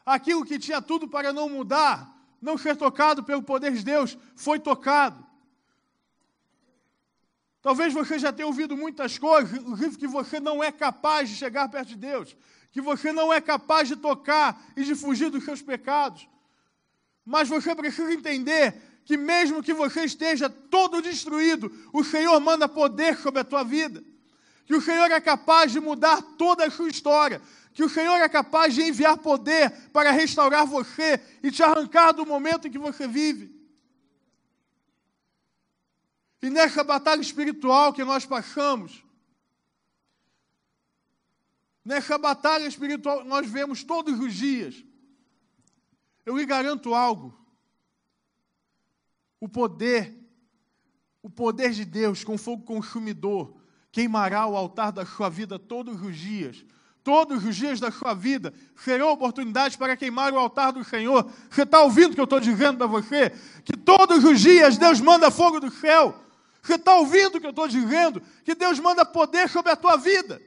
Aquilo 0.06 0.46
que 0.46 0.60
tinha 0.60 0.82
tudo 0.82 1.08
para 1.08 1.32
não 1.32 1.48
mudar, 1.48 2.14
não 2.42 2.58
ser 2.58 2.76
tocado 2.76 3.24
pelo 3.24 3.42
poder 3.42 3.72
de 3.72 3.84
Deus, 3.84 4.18
foi 4.36 4.60
tocado. 4.60 5.26
Talvez 7.62 7.94
você 7.94 8.20
já 8.20 8.34
tenha 8.34 8.46
ouvido 8.46 8.76
muitas 8.76 9.18
coisas, 9.18 9.58
inclusive 9.58 9.98
que 9.98 10.08
você 10.08 10.40
não 10.40 10.62
é 10.62 10.70
capaz 10.70 11.30
de 11.30 11.36
chegar 11.36 11.70
perto 11.70 11.90
de 11.90 11.96
Deus, 11.96 12.36
que 12.72 12.82
você 12.82 13.14
não 13.14 13.32
é 13.32 13.40
capaz 13.40 13.88
de 13.88 13.96
tocar 13.96 14.62
e 14.76 14.84
de 14.84 14.94
fugir 14.94 15.30
dos 15.30 15.46
seus 15.46 15.62
pecados. 15.62 16.28
Mas 17.26 17.48
você 17.48 17.74
precisa 17.74 18.14
entender 18.14 18.76
que 19.06 19.16
mesmo 19.16 19.64
que 19.64 19.74
você 19.74 20.04
esteja 20.04 20.50
todo 20.50 21.02
destruído, 21.02 21.72
o 21.94 22.04
Senhor 22.04 22.38
manda 22.42 22.68
poder 22.68 23.18
sobre 23.18 23.40
a 23.40 23.46
tua 23.46 23.64
vida. 23.64 24.04
Que 24.66 24.76
o 24.76 24.82
Senhor 24.82 25.12
é 25.12 25.20
capaz 25.20 25.72
de 25.72 25.80
mudar 25.80 26.22
toda 26.38 26.66
a 26.66 26.72
sua 26.72 26.90
história. 26.90 27.42
Que 27.74 27.84
o 27.84 27.90
Senhor 27.90 28.16
é 28.16 28.30
capaz 28.30 28.74
de 28.74 28.82
enviar 28.82 29.18
poder 29.18 29.72
para 29.92 30.12
restaurar 30.12 30.66
você 30.66 31.20
e 31.42 31.52
te 31.52 31.62
arrancar 31.64 32.12
do 32.12 32.26
momento 32.26 32.68
em 32.68 32.72
que 32.72 32.78
você 32.78 33.08
vive. 33.08 33.54
E 36.42 36.50
nessa 36.50 36.84
batalha 36.84 37.22
espiritual 37.22 37.94
que 37.94 38.04
nós 38.04 38.26
passamos, 38.26 39.04
nessa 41.84 42.18
batalha 42.18 42.68
espiritual 42.68 43.24
nós 43.24 43.50
vemos 43.50 43.84
todos 43.84 44.20
os 44.20 44.34
dias, 44.34 44.84
eu 46.26 46.38
lhe 46.38 46.46
garanto 46.46 46.94
algo 46.94 47.38
o 49.40 49.48
poder, 49.50 50.18
o 51.22 51.30
poder 51.30 51.72
de 51.72 51.84
Deus 51.86 52.24
com 52.24 52.38
fogo 52.38 52.64
consumidor 52.64 53.63
queimará 53.94 54.48
o 54.48 54.58
altar 54.58 54.92
da 54.92 55.06
sua 55.06 55.30
vida 55.30 55.60
todos 55.60 56.02
os 56.02 56.18
dias. 56.18 56.66
Todos 57.04 57.46
os 57.46 57.56
dias 57.56 57.80
da 57.80 57.92
sua 57.92 58.14
vida 58.16 58.52
serão 58.76 59.10
oportunidades 59.12 59.78
para 59.78 59.96
queimar 59.96 60.34
o 60.34 60.40
altar 60.40 60.72
do 60.72 60.84
Senhor. 60.84 61.30
Você 61.50 61.62
está 61.62 61.82
ouvindo 61.82 62.12
o 62.12 62.16
que 62.16 62.20
eu 62.20 62.24
estou 62.24 62.40
dizendo 62.40 62.78
para 62.78 62.88
você? 62.88 63.30
Que 63.64 63.78
todos 63.78 64.24
os 64.24 64.42
dias 64.42 64.78
Deus 64.78 65.00
manda 65.00 65.30
fogo 65.30 65.60
do 65.60 65.70
céu. 65.70 66.16
Você 66.62 66.74
está 66.74 66.96
ouvindo 66.96 67.36
o 67.36 67.40
que 67.40 67.46
eu 67.46 67.52
estou 67.52 67.68
dizendo? 67.68 68.22
Que 68.44 68.56
Deus 68.56 68.80
manda 68.80 69.06
poder 69.06 69.48
sobre 69.48 69.72
a 69.72 69.76
tua 69.76 69.96
vida. 69.96 70.42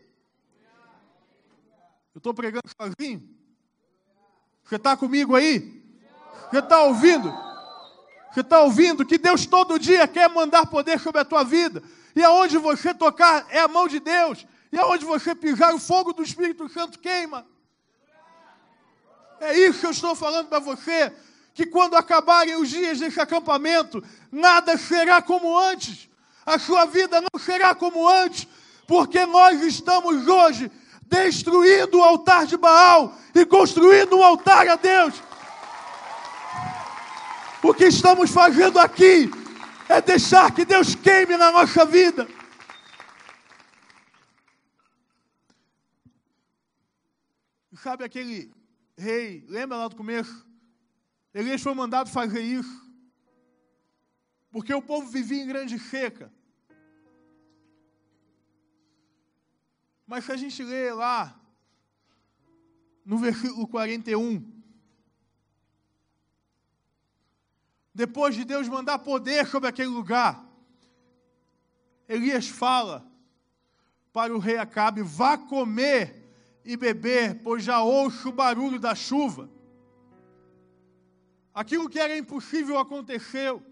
Eu 2.15 2.19
estou 2.19 2.35
pregando 2.35 2.65
sozinho? 2.77 3.23
Você 4.65 4.75
está 4.75 4.97
comigo 4.97 5.37
aí? 5.37 5.85
Você 6.51 6.59
está 6.59 6.83
ouvindo? 6.83 7.33
Você 8.33 8.41
está 8.41 8.61
ouvindo 8.63 9.07
que 9.07 9.19
Deus 9.19 9.47
todo 9.47 9.79
dia 9.79 10.09
quer 10.09 10.29
mandar 10.29 10.67
poder 10.67 10.99
sobre 10.99 11.21
a 11.21 11.25
tua 11.25 11.45
vida. 11.45 11.81
E 12.17 12.25
aonde 12.25 12.57
você 12.57 12.95
tocar 12.95 13.47
é 13.51 13.61
a 13.61 13.69
mão 13.69 13.87
de 13.87 14.01
Deus. 14.01 14.47
E 14.73 14.79
aonde 14.79 15.05
você 15.05 15.35
pisar, 15.35 15.75
o 15.75 15.79
fogo 15.79 16.15
do 16.15 16.23
Espírito 16.23 16.67
Santo 16.71 16.99
queima. 16.99 17.47
É 19.39 19.57
isso 19.59 19.81
que 19.81 19.87
eu 19.87 19.91
estou 19.91 20.15
falando 20.15 20.49
para 20.49 20.59
você. 20.59 21.13
Que 21.53 21.67
quando 21.67 21.95
acabarem 21.95 22.57
os 22.57 22.71
dias 22.71 22.99
desse 23.01 23.21
acampamento, 23.21 24.03
nada 24.33 24.79
será 24.79 25.21
como 25.21 25.59
antes. 25.59 26.09
A 26.47 26.59
sua 26.59 26.87
vida 26.87 27.21
não 27.21 27.39
será 27.39 27.75
como 27.75 28.09
antes. 28.09 28.49
Porque 28.87 29.27
nós 29.27 29.61
estamos 29.63 30.27
hoje 30.27 30.71
destruindo 31.03 31.99
o 31.99 32.03
altar 32.03 32.47
de 32.47 32.57
Baal 32.57 33.15
e 33.35 33.45
construindo 33.45 34.17
um 34.17 34.23
altar 34.23 34.67
a 34.67 34.77
Deus. 34.77 35.15
O 37.63 37.75
que 37.75 37.85
estamos 37.85 38.31
fazendo 38.31 38.79
aqui 38.79 39.31
é 39.89 40.01
deixar 40.01 40.55
que 40.55 40.65
Deus 40.65 40.95
queime 40.95 41.37
na 41.37 41.51
nossa 41.51 41.85
vida. 41.85 42.27
Sabe 47.83 48.05
aquele 48.05 48.53
rei, 48.97 49.45
lembra 49.49 49.77
lá 49.77 49.89
do 49.89 49.97
começo? 49.97 50.47
Elias 51.33 51.63
foi 51.63 51.75
mandado 51.75 52.11
fazer 52.11 52.41
isso. 52.41 52.85
Porque 54.51 54.73
o 54.73 54.83
povo 54.83 55.07
vivia 55.09 55.43
em 55.43 55.47
grande 55.47 55.79
seca. 55.79 56.33
Mas 60.07 60.25
se 60.25 60.33
a 60.33 60.37
gente 60.37 60.63
lê 60.63 60.93
lá, 60.93 61.39
no 63.05 63.19
versículo 63.19 63.69
41, 63.69 64.56
depois 67.97 68.35
de 68.35 68.45
Deus 68.45 68.69
mandar 68.69 68.99
poder 68.99 69.47
sobre 69.47 69.71
aquele 69.71 69.89
lugar, 69.89 70.45
Elias 72.07 72.47
fala 72.47 73.11
para 74.13 74.37
o 74.37 74.39
rei 74.39 74.59
Acabe: 74.59 75.01
vá 75.01 75.39
comer 75.39 76.31
e 76.63 76.77
beber, 76.77 77.41
pois 77.43 77.65
já 77.65 77.81
ouço 77.81 78.29
o 78.29 78.33
barulho 78.33 78.79
da 78.79 78.95
chuva. 78.95 79.49
Aquilo 81.55 81.89
que 81.89 81.99
era 81.99 82.17
impossível 82.19 82.79
aconteceu. 82.79 83.65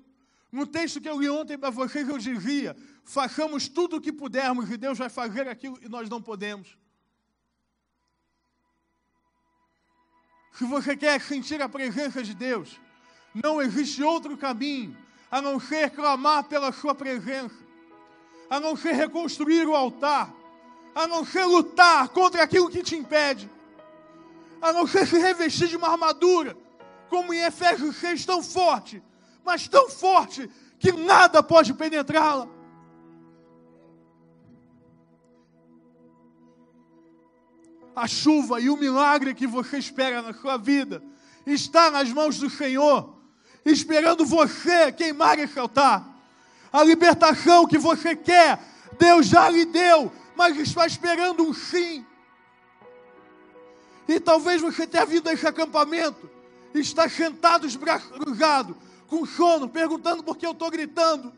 No 0.51 0.67
texto 0.67 1.03
que 1.03 1.09
eu 1.09 1.21
li 1.21 1.29
ontem 1.29 1.59
para 1.59 1.69
vocês, 1.69 2.09
eu 2.09 2.17
dizia: 2.17 2.75
façamos 3.05 3.69
tudo 3.69 3.97
o 3.97 4.01
que 4.01 4.11
pudermos 4.11 4.71
e 4.71 4.79
Deus 4.79 4.97
vai 4.97 5.11
fazer 5.11 5.47
aquilo 5.49 5.77
que 5.77 5.89
nós 5.89 6.09
não 6.09 6.23
podemos. 6.23 6.79
Se 10.55 10.65
você 10.65 10.97
quer 10.97 11.21
sentir 11.21 11.61
a 11.61 11.69
presença 11.69 12.23
de 12.23 12.33
Deus, 12.33 12.81
não 13.35 13.61
existe 13.61 14.03
outro 14.03 14.37
caminho 14.37 14.97
a 15.31 15.43
não 15.43 15.59
ser 15.59 15.91
clamar 15.91 16.45
pela 16.45 16.71
Sua 16.71 16.95
presença, 16.95 17.57
a 18.49 18.61
não 18.61 18.77
ser 18.77 18.93
reconstruir 18.93 19.67
o 19.67 19.75
altar, 19.75 20.33
a 20.95 21.09
não 21.09 21.25
ser 21.25 21.45
lutar 21.45 22.09
contra 22.11 22.45
aquilo 22.45 22.71
que 22.71 22.85
te 22.85 22.95
impede, 22.95 23.51
a 24.63 24.73
não 24.73 24.87
ser 24.87 25.07
se 25.07 25.19
revestir 25.19 25.67
de 25.67 25.77
uma 25.77 25.89
armadura, 25.89 26.57
como 27.09 27.35
em 27.35 27.41
Efésios 27.41 27.97
6, 27.97 28.25
tão 28.25 28.43
forte, 28.43 29.03
mas 29.45 29.67
tão 29.67 29.91
forte 29.91 30.49
que 30.79 30.93
nada 30.93 31.43
pode 31.43 31.75
penetrá-la. 31.75 32.49
A 37.97 38.07
chuva 38.07 38.61
e 38.61 38.71
o 38.71 38.77
milagre 38.77 39.35
que 39.35 39.47
você 39.47 39.79
espera 39.79 40.23
na 40.23 40.33
sua 40.33 40.57
vida 40.57 41.03
está 41.47 41.91
nas 41.91 42.11
mãos 42.11 42.39
do 42.39 42.49
Senhor, 42.49 43.15
esperando 43.65 44.25
você 44.25 44.93
queimar 44.93 45.39
esse 45.39 45.59
altar. 45.59 46.05
A 46.73 46.83
libertação 46.83 47.67
que 47.67 47.79
você 47.79 48.15
quer, 48.15 48.61
Deus 48.99 49.27
já 49.27 49.49
lhe 49.49 49.65
deu, 49.65 50.13
mas 50.37 50.57
está 50.59 50.87
esperando 50.87 51.43
um 51.43 51.55
sim. 51.55 52.05
E 54.07 54.21
talvez 54.21 54.61
você 54.61 54.87
tenha 54.87 55.07
vindo 55.07 55.29
a 55.29 55.33
esse 55.33 55.47
acampamento, 55.47 56.29
está 56.75 57.09
sentado, 57.09 57.67
cruzados, 58.13 58.77
com 59.09 59.25
sono, 59.25 59.69
perguntando 59.69 60.23
por 60.23 60.37
que 60.37 60.47
eu 60.47 60.53
estou 60.53 60.71
gritando. 60.71 61.33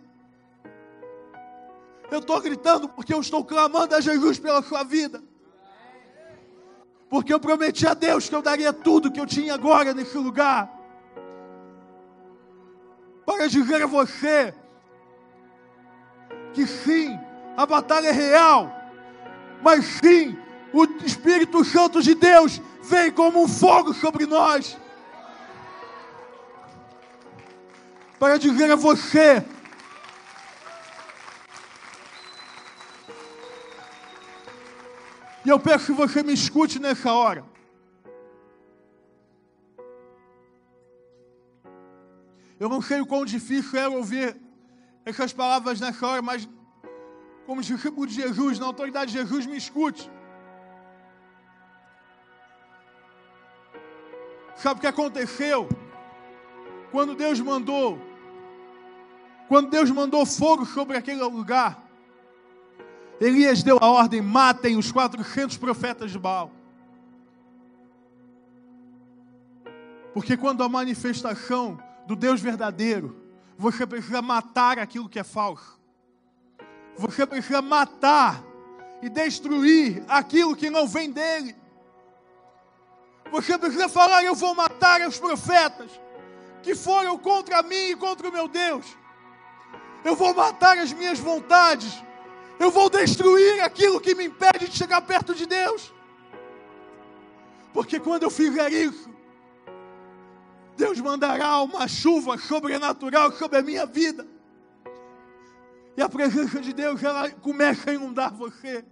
Eu 2.10 2.20
estou 2.20 2.40
gritando 2.40 2.88
porque 2.88 3.12
eu 3.12 3.20
estou 3.20 3.44
clamando 3.44 3.94
a 3.94 4.00
Jesus 4.00 4.38
pela 4.38 4.62
sua 4.62 4.82
vida. 4.82 5.22
Porque 7.08 7.32
eu 7.32 7.38
prometi 7.38 7.86
a 7.86 7.94
Deus 7.94 8.28
que 8.28 8.34
eu 8.34 8.42
daria 8.42 8.72
tudo 8.72 9.10
que 9.10 9.20
eu 9.20 9.26
tinha 9.26 9.54
agora 9.54 9.94
nesse 9.94 10.16
lugar. 10.16 10.75
Para 13.26 13.48
dizer 13.48 13.82
a 13.82 13.86
você 13.86 14.54
que 16.54 16.66
sim, 16.66 17.18
a 17.56 17.66
batalha 17.66 18.08
é 18.08 18.12
real, 18.12 18.72
mas 19.62 19.84
sim, 19.84 20.38
o 20.72 20.84
Espírito 21.04 21.64
Santo 21.64 22.00
de 22.00 22.14
Deus 22.14 22.62
vem 22.82 23.10
como 23.10 23.42
um 23.42 23.48
fogo 23.48 23.92
sobre 23.92 24.24
nós. 24.24 24.78
Para 28.18 28.38
dizer 28.38 28.70
a 28.70 28.76
você 28.76 29.44
E 35.46 35.48
eu 35.48 35.60
peço 35.60 35.86
que 35.86 35.92
você 35.92 36.24
me 36.24 36.32
escute 36.32 36.80
nessa 36.80 37.12
hora. 37.12 37.44
Eu 42.66 42.70
não 42.70 42.82
sei 42.82 43.00
o 43.00 43.06
quão 43.06 43.24
difícil 43.24 43.78
é 43.78 43.88
ouvir 43.88 44.36
essas 45.04 45.32
palavras 45.32 45.78
nessa 45.78 46.04
hora, 46.04 46.20
mas 46.20 46.48
como 47.46 47.62
discípulo 47.62 48.08
de 48.08 48.14
Jesus, 48.14 48.58
na 48.58 48.66
autoridade 48.66 49.12
de 49.12 49.18
Jesus, 49.18 49.46
me 49.46 49.56
escute. 49.56 50.10
Sabe 54.56 54.78
o 54.78 54.80
que 54.80 54.86
aconteceu? 54.88 55.68
Quando 56.90 57.14
Deus 57.14 57.38
mandou, 57.38 58.00
quando 59.46 59.70
Deus 59.70 59.88
mandou 59.92 60.26
fogo 60.26 60.66
sobre 60.66 60.96
aquele 60.96 61.22
lugar, 61.22 61.80
Elias 63.20 63.62
deu 63.62 63.78
a 63.80 63.88
ordem: 63.88 64.20
matem 64.20 64.76
os 64.76 64.90
400 64.90 65.56
profetas 65.56 66.10
de 66.10 66.18
Baal. 66.18 66.50
Porque 70.12 70.36
quando 70.36 70.64
a 70.64 70.68
manifestação 70.68 71.85
do 72.06 72.16
Deus 72.16 72.40
verdadeiro, 72.40 73.16
você 73.58 73.86
precisa 73.86 74.22
matar 74.22 74.78
aquilo 74.78 75.08
que 75.08 75.18
é 75.18 75.24
falso. 75.24 75.78
Você 76.96 77.26
precisa 77.26 77.60
matar 77.60 78.42
e 79.02 79.08
destruir 79.08 80.02
aquilo 80.08 80.56
que 80.56 80.70
não 80.70 80.86
vem 80.86 81.10
dele. 81.10 81.54
Você 83.30 83.58
precisa 83.58 83.88
falar: 83.88 84.24
Eu 84.24 84.34
vou 84.34 84.54
matar 84.54 85.06
os 85.06 85.18
profetas 85.18 85.90
que 86.62 86.74
foram 86.74 87.18
contra 87.18 87.62
mim 87.62 87.90
e 87.90 87.96
contra 87.96 88.28
o 88.28 88.32
meu 88.32 88.48
Deus. 88.48 88.86
Eu 90.04 90.16
vou 90.16 90.34
matar 90.34 90.78
as 90.78 90.92
minhas 90.92 91.18
vontades 91.18 92.02
eu 92.58 92.70
vou 92.70 92.88
destruir 92.88 93.60
aquilo 93.60 94.00
que 94.00 94.14
me 94.14 94.26
impede 94.26 94.68
de 94.68 94.76
chegar 94.76 95.00
perto 95.02 95.34
de 95.34 95.46
Deus. 95.46 95.92
Porque 97.72 98.00
quando 98.00 98.22
eu 98.22 98.30
fizer 98.30 98.72
isso, 98.72 99.10
Deus 100.76 101.00
mandará 101.00 101.60
uma 101.62 101.88
chuva 101.88 102.36
sobrenatural 102.38 103.32
sobre 103.32 103.58
a 103.58 103.62
minha 103.62 103.86
vida. 103.86 104.26
E 105.96 106.02
a 106.02 106.08
presença 106.08 106.60
de 106.60 106.72
Deus 106.72 107.02
ela 107.02 107.30
começa 107.30 107.90
a 107.90 107.94
inundar 107.94 108.32
você. 108.34 108.84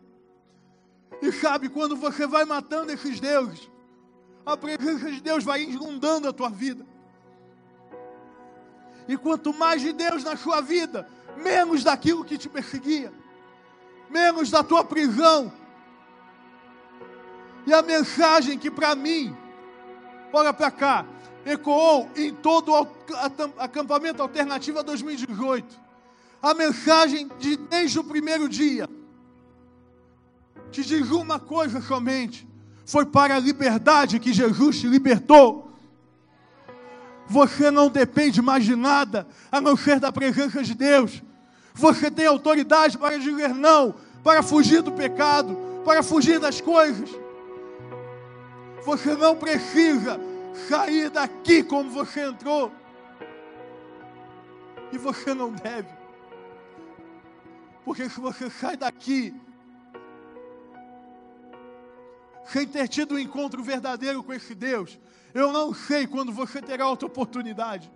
E 1.20 1.30
sabe, 1.30 1.68
quando 1.68 1.96
você 1.96 2.26
vai 2.26 2.44
matando 2.44 2.90
esses 2.90 3.20
deuses, 3.20 3.70
a 4.44 4.56
presença 4.56 5.10
de 5.10 5.20
Deus 5.20 5.44
vai 5.44 5.62
inundando 5.62 6.28
a 6.28 6.32
tua 6.32 6.48
vida. 6.48 6.86
E 9.06 9.16
quanto 9.16 9.52
mais 9.52 9.82
de 9.82 9.92
Deus 9.92 10.24
na 10.24 10.36
sua 10.36 10.60
vida, 10.62 11.06
menos 11.36 11.84
daquilo 11.84 12.24
que 12.24 12.38
te 12.38 12.48
perseguia 12.48 13.12
menos 14.14 14.48
da 14.48 14.62
tua 14.62 14.84
prisão. 14.84 15.52
E 17.66 17.74
a 17.74 17.82
mensagem 17.82 18.56
que 18.56 18.70
para 18.70 18.94
mim, 18.94 19.36
olha 20.32 20.52
para 20.52 20.70
cá, 20.70 21.04
ecoou 21.44 22.08
em 22.16 22.32
todo 22.32 22.72
o 22.72 22.88
acampamento 23.58 24.22
Alternativa 24.22 24.82
2018. 24.82 25.80
A 26.42 26.54
mensagem 26.54 27.30
de 27.38 27.56
desde 27.56 27.98
o 27.98 28.04
primeiro 28.04 28.48
dia 28.48 28.88
te 30.70 30.82
diz 30.82 31.10
uma 31.10 31.38
coisa 31.38 31.80
somente: 31.80 32.46
foi 32.84 33.06
para 33.06 33.36
a 33.36 33.38
liberdade 33.38 34.18
que 34.18 34.32
Jesus 34.32 34.80
te 34.80 34.86
libertou. 34.86 35.72
Você 37.26 37.70
não 37.70 37.88
depende 37.88 38.42
mais 38.42 38.64
de 38.64 38.76
nada 38.76 39.26
a 39.50 39.60
não 39.60 39.76
ser 39.76 39.98
da 39.98 40.12
presença 40.12 40.62
de 40.62 40.74
Deus. 40.74 41.22
Você 41.72 42.10
tem 42.10 42.26
autoridade 42.26 42.98
para 42.98 43.18
dizer 43.18 43.54
não, 43.54 43.94
para 44.22 44.42
fugir 44.42 44.82
do 44.82 44.92
pecado, 44.92 45.56
para 45.84 46.02
fugir 46.02 46.38
das 46.38 46.60
coisas. 46.60 47.10
Você 48.84 49.14
não 49.14 49.34
precisa 49.34 50.20
sair 50.54 51.10
daqui 51.10 51.62
como 51.62 51.90
você 51.90 52.26
entrou. 52.26 52.72
E 54.92 54.98
você 54.98 55.34
não 55.34 55.52
deve. 55.52 55.92
Porque 57.84 58.08
se 58.08 58.20
você 58.20 58.48
sai 58.48 58.76
daqui 58.76 59.34
sem 62.46 62.66
ter 62.66 62.88
tido 62.88 63.14
um 63.14 63.18
encontro 63.18 63.62
verdadeiro 63.62 64.22
com 64.22 64.32
esse 64.32 64.54
Deus, 64.54 64.98
eu 65.32 65.52
não 65.52 65.74
sei 65.74 66.06
quando 66.06 66.32
você 66.32 66.62
terá 66.62 66.88
outra 66.88 67.06
oportunidade. 67.06 67.90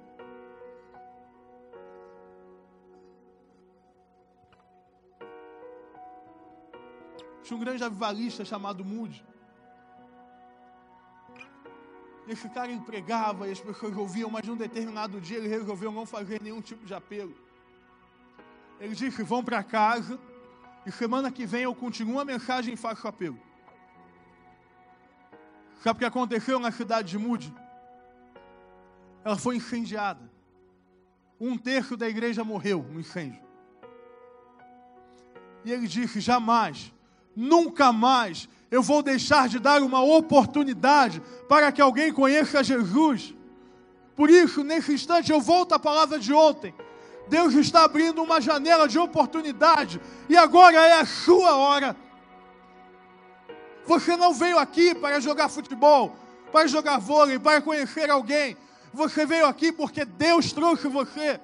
Tinha 7.42 7.56
um 7.56 7.60
grande 7.60 7.84
avivalista 7.84 8.44
chamado 8.44 8.84
Moody. 8.84 9.27
Esse 12.28 12.46
cara 12.50 12.70
empregava 12.70 13.48
e 13.48 13.52
as 13.52 13.60
pessoas 13.60 13.96
ouviam, 13.96 14.28
mas 14.28 14.46
num 14.46 14.54
determinado 14.54 15.18
dia 15.18 15.38
ele 15.38 15.48
resolveu 15.48 15.90
não 15.90 16.04
fazer 16.04 16.42
nenhum 16.42 16.60
tipo 16.60 16.84
de 16.84 16.92
apelo. 16.92 17.34
Ele 18.78 18.94
disse: 18.94 19.22
vão 19.22 19.42
para 19.42 19.62
casa 19.62 20.20
e 20.84 20.92
semana 20.92 21.32
que 21.32 21.46
vem 21.46 21.62
eu 21.62 21.74
continuo 21.74 22.20
a 22.20 22.24
mensagem 22.26 22.74
e 22.74 22.76
faço 22.76 23.08
apelo. 23.08 23.40
Sabe 25.82 25.96
o 25.96 26.00
que 26.00 26.04
aconteceu 26.04 26.58
na 26.58 26.70
cidade 26.70 27.08
de 27.08 27.18
Mude? 27.18 27.54
Ela 29.24 29.36
foi 29.36 29.56
incendiada. 29.56 30.30
Um 31.40 31.56
terço 31.56 31.96
da 31.96 32.08
igreja 32.08 32.44
morreu 32.44 32.82
no 32.82 33.00
incêndio. 33.00 33.42
E 35.64 35.72
ele 35.72 35.86
disse: 35.86 36.20
jamais, 36.20 36.92
nunca 37.34 37.90
mais 37.90 38.48
eu 38.70 38.82
vou 38.82 39.02
deixar 39.02 39.48
de 39.48 39.58
dar 39.58 39.82
uma 39.82 40.02
oportunidade 40.02 41.22
para 41.48 41.72
que 41.72 41.80
alguém 41.80 42.12
conheça 42.12 42.62
Jesus. 42.62 43.34
Por 44.14 44.28
isso, 44.28 44.62
nesse 44.62 44.92
instante, 44.92 45.32
eu 45.32 45.40
volto 45.40 45.72
à 45.72 45.78
palavra 45.78 46.18
de 46.18 46.32
ontem. 46.32 46.74
Deus 47.28 47.54
está 47.54 47.84
abrindo 47.84 48.22
uma 48.22 48.40
janela 48.40 48.88
de 48.88 48.98
oportunidade 48.98 50.00
e 50.28 50.36
agora 50.36 50.76
é 50.76 51.00
a 51.00 51.06
sua 51.06 51.56
hora. 51.56 51.96
Você 53.86 54.16
não 54.16 54.34
veio 54.34 54.58
aqui 54.58 54.94
para 54.94 55.20
jogar 55.20 55.48
futebol, 55.48 56.14
para 56.52 56.66
jogar 56.66 56.98
vôlei, 56.98 57.38
para 57.38 57.60
conhecer 57.60 58.10
alguém. 58.10 58.56
Você 58.92 59.24
veio 59.24 59.46
aqui 59.46 59.72
porque 59.72 60.04
Deus 60.04 60.52
trouxe 60.52 60.88
você. 60.88 61.40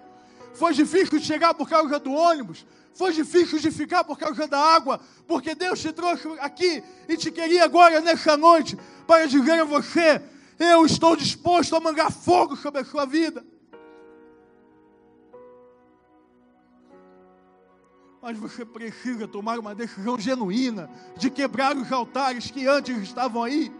Foi 0.55 0.73
difícil 0.73 1.19
chegar 1.21 1.55
por 1.55 1.69
causa 1.69 1.99
do 1.99 2.13
ônibus, 2.13 2.67
foi 2.95 3.13
difícil 3.13 3.59
de 3.59 3.71
ficar 3.71 4.05
por 4.05 4.17
causa 4.17 4.47
da 4.47 4.59
água, 4.59 5.01
porque 5.27 5.55
Deus 5.55 5.81
te 5.81 5.93
trouxe 5.93 6.29
aqui 6.39 6.83
e 7.09 7.17
te 7.17 7.31
queria 7.31 7.65
agora, 7.65 8.01
nessa 8.01 8.37
noite, 8.37 8.79
para 9.07 9.27
dizer 9.27 9.61
a 9.61 9.65
você: 9.65 10.23
eu 10.59 10.87
estou 10.87 11.17
disposto 11.17 11.75
a 11.75 11.81
mangar 11.81 12.13
fogo 12.13 12.57
sobre 12.57 12.81
a 12.81 12.85
sua 12.85 13.05
vida. 13.05 13.45
Mas 18.23 18.39
você 18.39 18.65
precisa 18.65 19.29
tomar 19.29 19.59
uma 19.59 19.75
decisão 19.75 20.19
genuína 20.19 20.89
de 21.17 21.29
quebrar 21.29 21.77
os 21.77 21.91
altares 21.93 22.51
que 22.51 22.67
antes 22.67 22.97
estavam 22.99 23.43
aí, 23.43 23.73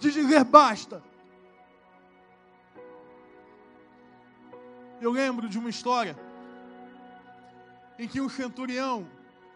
de 0.00 0.10
dizer 0.10 0.42
basta. 0.42 1.04
Eu 5.00 5.12
lembro 5.12 5.48
de 5.48 5.58
uma 5.58 5.68
história 5.68 6.25
em 7.98 8.06
que 8.06 8.20
um 8.20 8.28
centurião, 8.28 9.06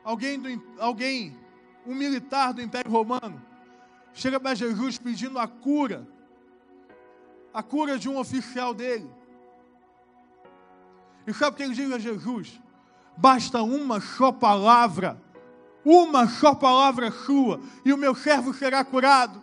alguém, 0.03 0.38
do, 0.38 0.62
alguém, 0.78 1.36
um 1.86 1.95
militar 1.95 2.53
do 2.53 2.62
Império 2.62 2.91
Romano, 2.91 3.41
chega 4.12 4.41
para 4.41 4.55
Jesus 4.55 4.99
pedindo 4.99 5.38
a 5.38 5.47
cura, 5.47 6.07
a 7.53 7.62
cura 7.62 7.99
de 7.99 8.09
um 8.09 8.18
oficial 8.18 8.72
dele. 8.72 9.11
E 11.26 11.34
sabe 11.34 11.55
o 11.55 11.57
que 11.57 11.62
ele 11.62 11.74
diz 11.74 11.93
a 11.93 11.99
Jesus? 11.99 12.61
Basta 13.16 13.62
uma 13.62 14.01
só 14.01 14.32
palavra, 14.32 15.20
uma 15.84 16.26
só 16.26 16.55
palavra 16.55 17.11
sua, 17.11 17.61
e 17.84 17.93
o 17.93 17.99
meu 17.99 18.14
servo 18.14 18.55
será 18.55 18.84
curado. 18.84 19.43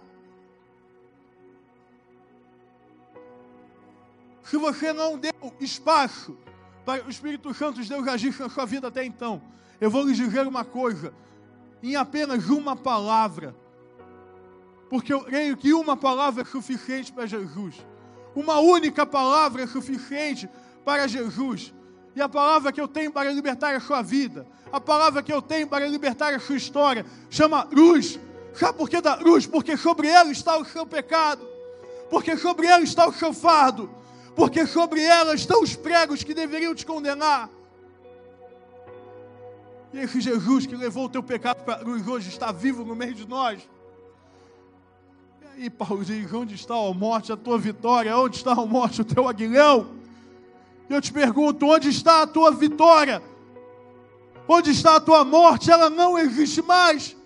Se 4.44 4.58
você 4.58 4.94
não 4.94 5.18
deu 5.18 5.34
espaço 5.60 6.38
para 6.88 7.04
o 7.04 7.10
Espírito 7.10 7.54
Santo 7.54 7.82
de 7.82 7.90
Deus 7.90 8.08
agir 8.08 8.34
na 8.40 8.48
sua 8.48 8.66
vida 8.66 8.88
até 8.88 9.04
então, 9.04 9.42
eu 9.82 9.92
vou 9.92 10.06
lhe 10.06 10.14
dizer 10.14 10.48
uma 10.48 10.64
coisa, 10.64 11.14
em 11.84 11.98
apenas 11.98 12.48
uma 12.48 12.78
palavra, 12.78 13.54
porque 14.90 15.14
eu 15.14 15.20
creio 15.20 15.58
que 15.58 15.74
uma 15.74 15.98
palavra 15.98 16.44
é 16.44 16.46
suficiente 16.46 17.12
para 17.12 17.26
Jesus, 17.26 17.76
uma 18.34 18.62
única 18.62 19.06
palavra 19.06 19.64
é 19.64 19.68
suficiente 19.68 20.50
para 20.86 21.10
Jesus, 21.10 21.74
e 22.16 22.22
a 22.22 22.30
palavra 22.30 22.72
que 22.72 22.80
eu 22.80 22.88
tenho 22.88 23.12
para 23.12 23.34
libertar 23.34 23.76
a 23.76 23.82
sua 23.82 24.02
vida, 24.02 24.48
a 24.72 24.80
palavra 24.80 25.22
que 25.22 25.34
eu 25.34 25.42
tenho 25.42 25.68
para 25.68 25.86
libertar 25.90 26.34
a 26.34 26.40
sua 26.40 26.56
história, 26.56 27.06
chama 27.30 27.68
luz. 27.70 28.18
Sabe 28.54 28.78
por 28.78 28.90
que 28.90 29.02
da 29.02 29.16
luz? 29.16 29.46
Porque 29.46 29.76
sobre 29.76 30.08
ela 30.08 30.32
está 30.32 30.58
o 30.58 30.64
seu 30.64 30.86
pecado, 30.86 31.46
porque 32.10 32.38
sobre 32.38 32.66
ela 32.66 32.82
está 32.82 33.06
o 33.10 33.14
seu 33.14 33.34
fardo, 33.34 33.90
porque 34.38 34.68
sobre 34.68 35.02
ela 35.02 35.34
estão 35.34 35.64
os 35.64 35.76
pregos 35.76 36.24
que 36.24 36.32
deveriam 36.32 36.76
te 36.76 36.86
condenar. 36.86 37.50
E 39.92 39.98
esse 39.98 40.22
Jesus 40.22 40.68
que 40.68 40.76
levou 40.76 41.06
o 41.06 41.10
teu 41.10 41.24
pecado 41.24 41.64
para 41.64 41.78
a 41.78 41.82
luz 41.82 42.08
hoje 42.08 42.30
está 42.30 42.52
vivo 42.52 42.86
no 42.86 42.96
meio 42.96 43.16
de 43.16 43.28
nós. 43.28 43.68
E 45.42 45.64
aí, 45.64 45.70
Paulo 45.72 46.06
diz: 46.06 46.32
onde 46.32 46.54
está 46.54 46.76
a 46.76 46.94
morte, 46.94 47.32
a 47.32 47.36
tua 47.36 47.58
vitória? 47.58 48.16
Onde 48.16 48.36
está 48.36 48.52
a 48.52 48.64
morte, 48.64 49.02
o 49.02 49.06
teu 49.06 49.28
aguilhão? 49.28 49.96
Eu 50.88 51.02
te 51.02 51.12
pergunto: 51.12 51.66
onde 51.66 51.90
está 51.90 52.22
a 52.22 52.28
tua 52.28 52.52
vitória? 52.52 53.24
Onde 54.48 54.70
está 54.70 54.98
a 54.98 55.02
tua 55.02 55.26
morte? 55.26 55.72
Ela 55.72 55.90
não 55.90 56.16
existe 56.16 56.62
mais. 56.62 57.18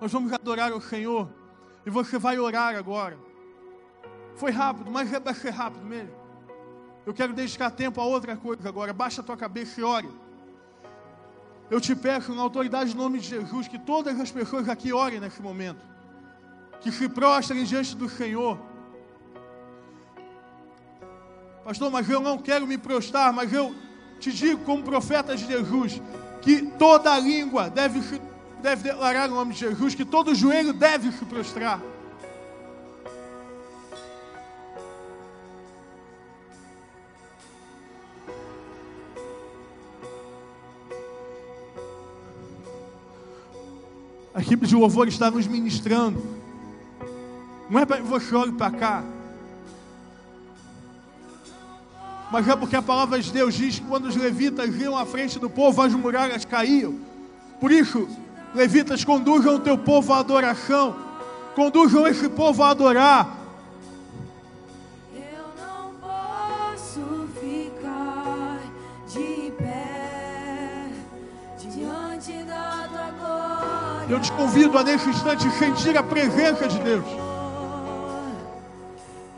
Nós 0.00 0.10
vamos 0.10 0.32
adorar 0.32 0.72
o 0.72 0.80
Senhor 0.80 1.38
e 1.84 1.90
você 1.90 2.18
vai 2.18 2.38
orar 2.38 2.76
agora. 2.76 3.18
Foi 4.36 4.50
rápido, 4.50 4.90
mas 4.90 5.12
é 5.12 5.20
para 5.20 5.34
ser 5.34 5.50
rápido 5.50 5.84
mesmo. 5.84 6.14
Eu 7.06 7.14
quero 7.14 7.32
dedicar 7.32 7.70
tempo 7.70 8.00
a 8.00 8.04
outra 8.04 8.36
coisa 8.36 8.68
agora. 8.68 8.92
Baixa 8.92 9.20
a 9.20 9.24
tua 9.24 9.36
cabeça 9.36 9.80
e 9.80 9.84
ore. 9.84 10.10
Eu 11.70 11.80
te 11.80 11.94
peço, 11.94 12.34
na 12.34 12.42
autoridade 12.42 12.92
do 12.92 12.98
nome 12.98 13.20
de 13.20 13.28
Jesus, 13.28 13.68
que 13.68 13.78
todas 13.78 14.18
as 14.18 14.30
pessoas 14.30 14.68
aqui 14.68 14.92
orem 14.92 15.20
nesse 15.20 15.40
momento. 15.40 15.80
Que 16.80 16.90
se 16.90 17.08
prostrem 17.08 17.64
diante 17.64 17.96
do 17.96 18.08
Senhor. 18.08 18.58
Pastor, 21.64 21.90
mas 21.90 22.08
eu 22.08 22.20
não 22.20 22.38
quero 22.38 22.66
me 22.66 22.76
prostrar, 22.76 23.32
mas 23.32 23.52
eu 23.52 23.74
te 24.18 24.32
digo, 24.32 24.64
como 24.64 24.82
profeta 24.82 25.36
de 25.36 25.46
Jesus, 25.46 26.00
que 26.42 26.62
toda 26.62 27.18
língua 27.18 27.70
deve 27.70 28.02
se 28.02 28.20
deve 28.60 28.82
declarar 28.82 29.30
o 29.30 29.34
nome 29.34 29.54
de 29.54 29.60
Jesus, 29.60 29.94
que 29.94 30.04
todo 30.04 30.34
joelho 30.34 30.72
deve 30.72 31.10
se 31.10 31.24
prostrar. 31.24 31.80
A 44.32 44.40
equipe 44.40 44.66
de 44.66 44.76
louvor 44.76 45.08
está 45.08 45.30
nos 45.30 45.46
ministrando. 45.46 46.22
Não 47.68 47.80
é 47.80 47.84
para 47.84 48.02
você 48.02 48.34
olhe 48.34 48.52
para 48.52 48.70
cá. 48.70 49.04
Mas 52.30 52.46
é 52.46 52.54
porque 52.54 52.76
a 52.76 52.82
palavra 52.82 53.20
de 53.20 53.30
Deus 53.32 53.54
diz 53.54 53.80
que 53.80 53.86
quando 53.86 54.06
os 54.06 54.14
levitas 54.14 54.74
iam 54.76 54.96
à 54.96 55.04
frente 55.04 55.38
do 55.38 55.50
povo, 55.50 55.82
as 55.82 55.92
muralhas 55.92 56.44
caíam. 56.44 56.94
Por 57.60 57.72
isso, 57.72 58.08
Levitas, 58.54 59.04
conduzam 59.04 59.54
o 59.54 59.60
teu 59.60 59.78
povo 59.78 60.12
à 60.12 60.18
adoração. 60.18 60.96
Conduzam 61.54 62.06
esse 62.06 62.28
povo 62.28 62.62
a 62.62 62.70
adorar. 62.70 63.36
Eu 65.14 65.44
não 65.56 65.94
posso 66.00 67.28
ficar 67.40 68.58
de 69.08 69.52
pé 69.52 70.88
diante 71.58 72.32
da 72.44 72.88
tua 72.88 73.10
glória. 73.18 74.06
Eu 74.08 74.20
te 74.20 74.32
convido 74.32 74.76
a 74.78 74.82
nesse 74.82 75.08
instante 75.08 75.50
sentir 75.52 75.96
a 75.96 76.02
presença 76.02 76.66
de 76.66 76.78
Deus. 76.80 77.04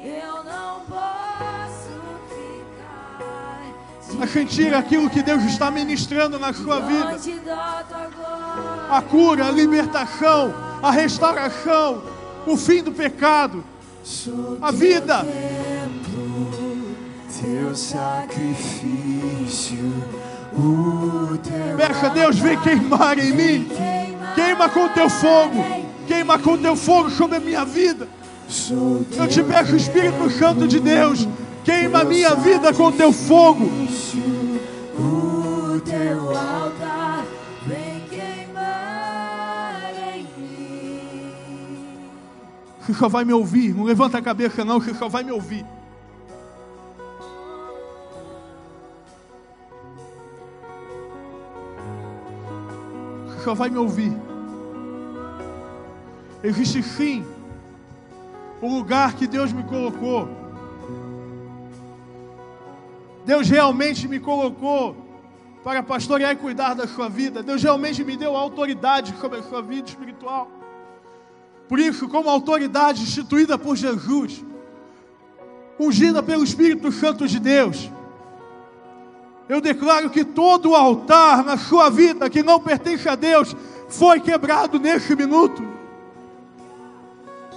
Eu 0.01 0.45
não 0.45 0.81
posso 0.81 2.01
ficar 2.29 4.23
A 4.23 4.27
sentir 4.27 4.75
aquilo 4.75 5.11
que 5.11 5.23
Deus 5.23 5.43
está 5.45 5.71
ministrando 5.71 6.39
na 6.39 6.53
sua 6.53 6.81
vida. 6.81 7.19
A 8.93 9.01
cura, 9.01 9.47
a 9.47 9.51
libertação, 9.51 10.53
a 10.83 10.91
restauração, 10.91 12.03
o 12.47 12.59
fim 12.59 12.83
do 12.83 12.93
pecado, 12.93 13.65
a 14.61 14.71
vida. 14.71 15.27
Teu 17.41 17.75
sacrifício, 17.75 18.45
o 20.53 21.39
teu 21.39 21.75
Peça, 21.75 22.11
Deus, 22.11 22.39
vem 22.39 22.61
queimar 22.61 23.19
em 23.19 23.33
mim. 23.33 23.67
Queima 24.35 24.69
com 24.69 24.87
teu 24.91 25.09
fogo. 25.09 25.65
Queima 26.07 26.39
com 26.39 26.59
teu 26.59 26.77
fogo 26.77 27.09
sobre 27.09 27.39
a 27.39 27.41
minha 27.41 27.65
vida. 27.65 28.07
Eu 29.17 29.27
te 29.27 29.43
peço, 29.43 29.75
Espírito 29.75 30.29
Santo 30.39 30.69
de 30.69 30.79
Deus, 30.79 31.27
queima 31.65 32.01
a 32.01 32.05
minha 32.05 32.35
vida 32.35 32.75
com 32.75 32.93
teu 32.93 33.11
fogo. 33.11 33.71
Você 42.93 42.99
só 42.99 43.09
vai 43.09 43.25
me 43.25 43.33
ouvir. 43.33 43.75
Não 43.75 43.85
levanta 43.85 44.19
a 44.19 44.23
cabeça, 44.23 44.67
não. 44.67 44.79
Você 44.79 44.93
só 44.93 45.09
vai 45.09 45.23
me 45.23 45.33
ouvir. 45.33 45.65
Você 53.27 53.45
só 53.45 53.55
vai 53.55 53.71
me 53.71 53.79
ouvir. 53.79 54.13
Existe 56.45 56.83
sim 56.83 57.25
o 58.61 58.69
lugar 58.69 59.15
que 59.15 59.27
Deus 59.27 59.51
me 59.55 59.63
colocou. 59.63 60.29
Deus 63.25 63.49
realmente 63.49 64.07
me 64.07 64.21
colocou 64.21 64.95
para 65.65 65.83
pastorear 65.83 66.33
e 66.33 66.37
cuidar 66.37 66.75
da 66.75 66.87
sua 66.87 67.09
vida. 67.09 67.43
Deus 67.43 67.63
realmente 67.63 68.05
me 68.05 68.19
deu 68.19 68.37
autoridade 68.37 69.15
sobre 69.19 69.39
a 69.39 69.43
sua 69.43 69.63
vida 69.63 69.89
espiritual. 69.89 70.62
Por 71.69 71.79
isso, 71.79 72.09
como 72.09 72.29
autoridade 72.29 73.03
instituída 73.03 73.57
por 73.57 73.77
Jesus, 73.77 74.45
ungida 75.79 76.23
pelo 76.23 76.45
Espírito 76.45 76.93
Santo 76.93 77.27
de 77.27 77.39
Deus, 77.39 77.91
eu 79.49 79.61
declaro 79.61 80.11
que 80.11 80.25
todo 80.25 80.75
altar 80.75 81.45
na 81.45 81.57
sua 81.59 81.91
vida 81.91 82.31
que 82.31 82.43
não 82.43 82.61
pertence 82.61 83.09
a 83.09 83.15
Deus 83.15 83.55
foi 83.89 84.21
quebrado 84.21 84.79
nesse 84.79 85.15
minuto. 85.15 85.63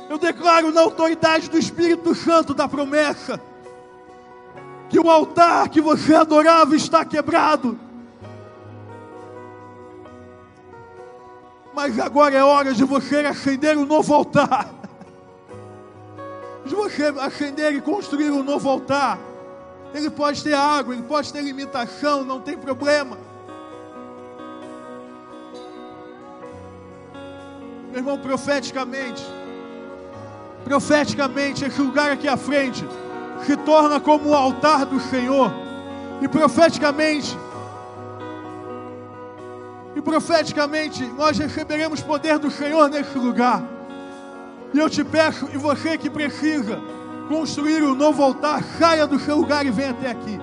Eu 0.09 0.17
declaro 0.17 0.71
na 0.71 0.81
autoridade 0.81 1.49
do 1.49 1.57
Espírito 1.57 2.13
Santo 2.13 2.53
da 2.53 2.67
promessa 2.67 3.41
que 4.89 4.99
o 4.99 5.09
altar 5.09 5.69
que 5.69 5.81
você 5.81 6.13
adorava 6.13 6.75
está 6.75 7.03
quebrado. 7.03 7.79
Mas 11.75 11.99
agora 11.99 12.33
é 12.33 12.41
hora 12.41 12.73
de 12.73 12.85
você 12.85 13.17
acender 13.17 13.77
um 13.77 13.85
novo 13.85 14.13
altar. 14.13 14.73
De 16.65 16.73
você 16.73 17.13
acender 17.19 17.73
e 17.73 17.81
construir 17.81 18.31
um 18.31 18.41
novo 18.41 18.69
altar. 18.69 19.19
Ele 19.93 20.09
pode 20.09 20.41
ter 20.41 20.53
água, 20.53 20.93
ele 20.93 21.03
pode 21.03 21.31
ter 21.33 21.41
limitação, 21.41 22.23
não 22.23 22.39
tem 22.39 22.57
problema. 22.57 23.17
Meu 27.91 27.99
irmão, 27.99 28.17
profeticamente, 28.17 29.23
profeticamente, 30.63 31.65
esse 31.65 31.81
lugar 31.81 32.11
aqui 32.11 32.27
à 32.27 32.37
frente 32.37 32.85
se 33.45 33.55
torna 33.57 33.99
como 33.99 34.29
o 34.29 34.35
altar 34.35 34.85
do 34.85 34.99
Senhor. 34.99 35.51
E 36.21 36.27
profeticamente, 36.27 37.37
e 39.95 40.01
profeticamente, 40.01 41.03
nós 41.03 41.37
receberemos 41.37 42.01
poder 42.01 42.37
do 42.37 42.51
Senhor 42.51 42.89
nesse 42.89 43.17
lugar. 43.17 43.63
E 44.73 44.77
eu 44.77 44.89
te 44.89 45.03
peço, 45.03 45.47
e 45.53 45.57
você 45.57 45.97
que 45.97 46.09
precisa 46.09 46.81
construir 47.29 47.81
um 47.81 47.95
novo 47.95 48.21
altar, 48.21 48.61
saia 48.77 49.07
do 49.07 49.17
seu 49.17 49.37
lugar 49.37 49.65
e 49.65 49.71
venha 49.71 49.91
até 49.91 50.11
aqui. 50.11 50.39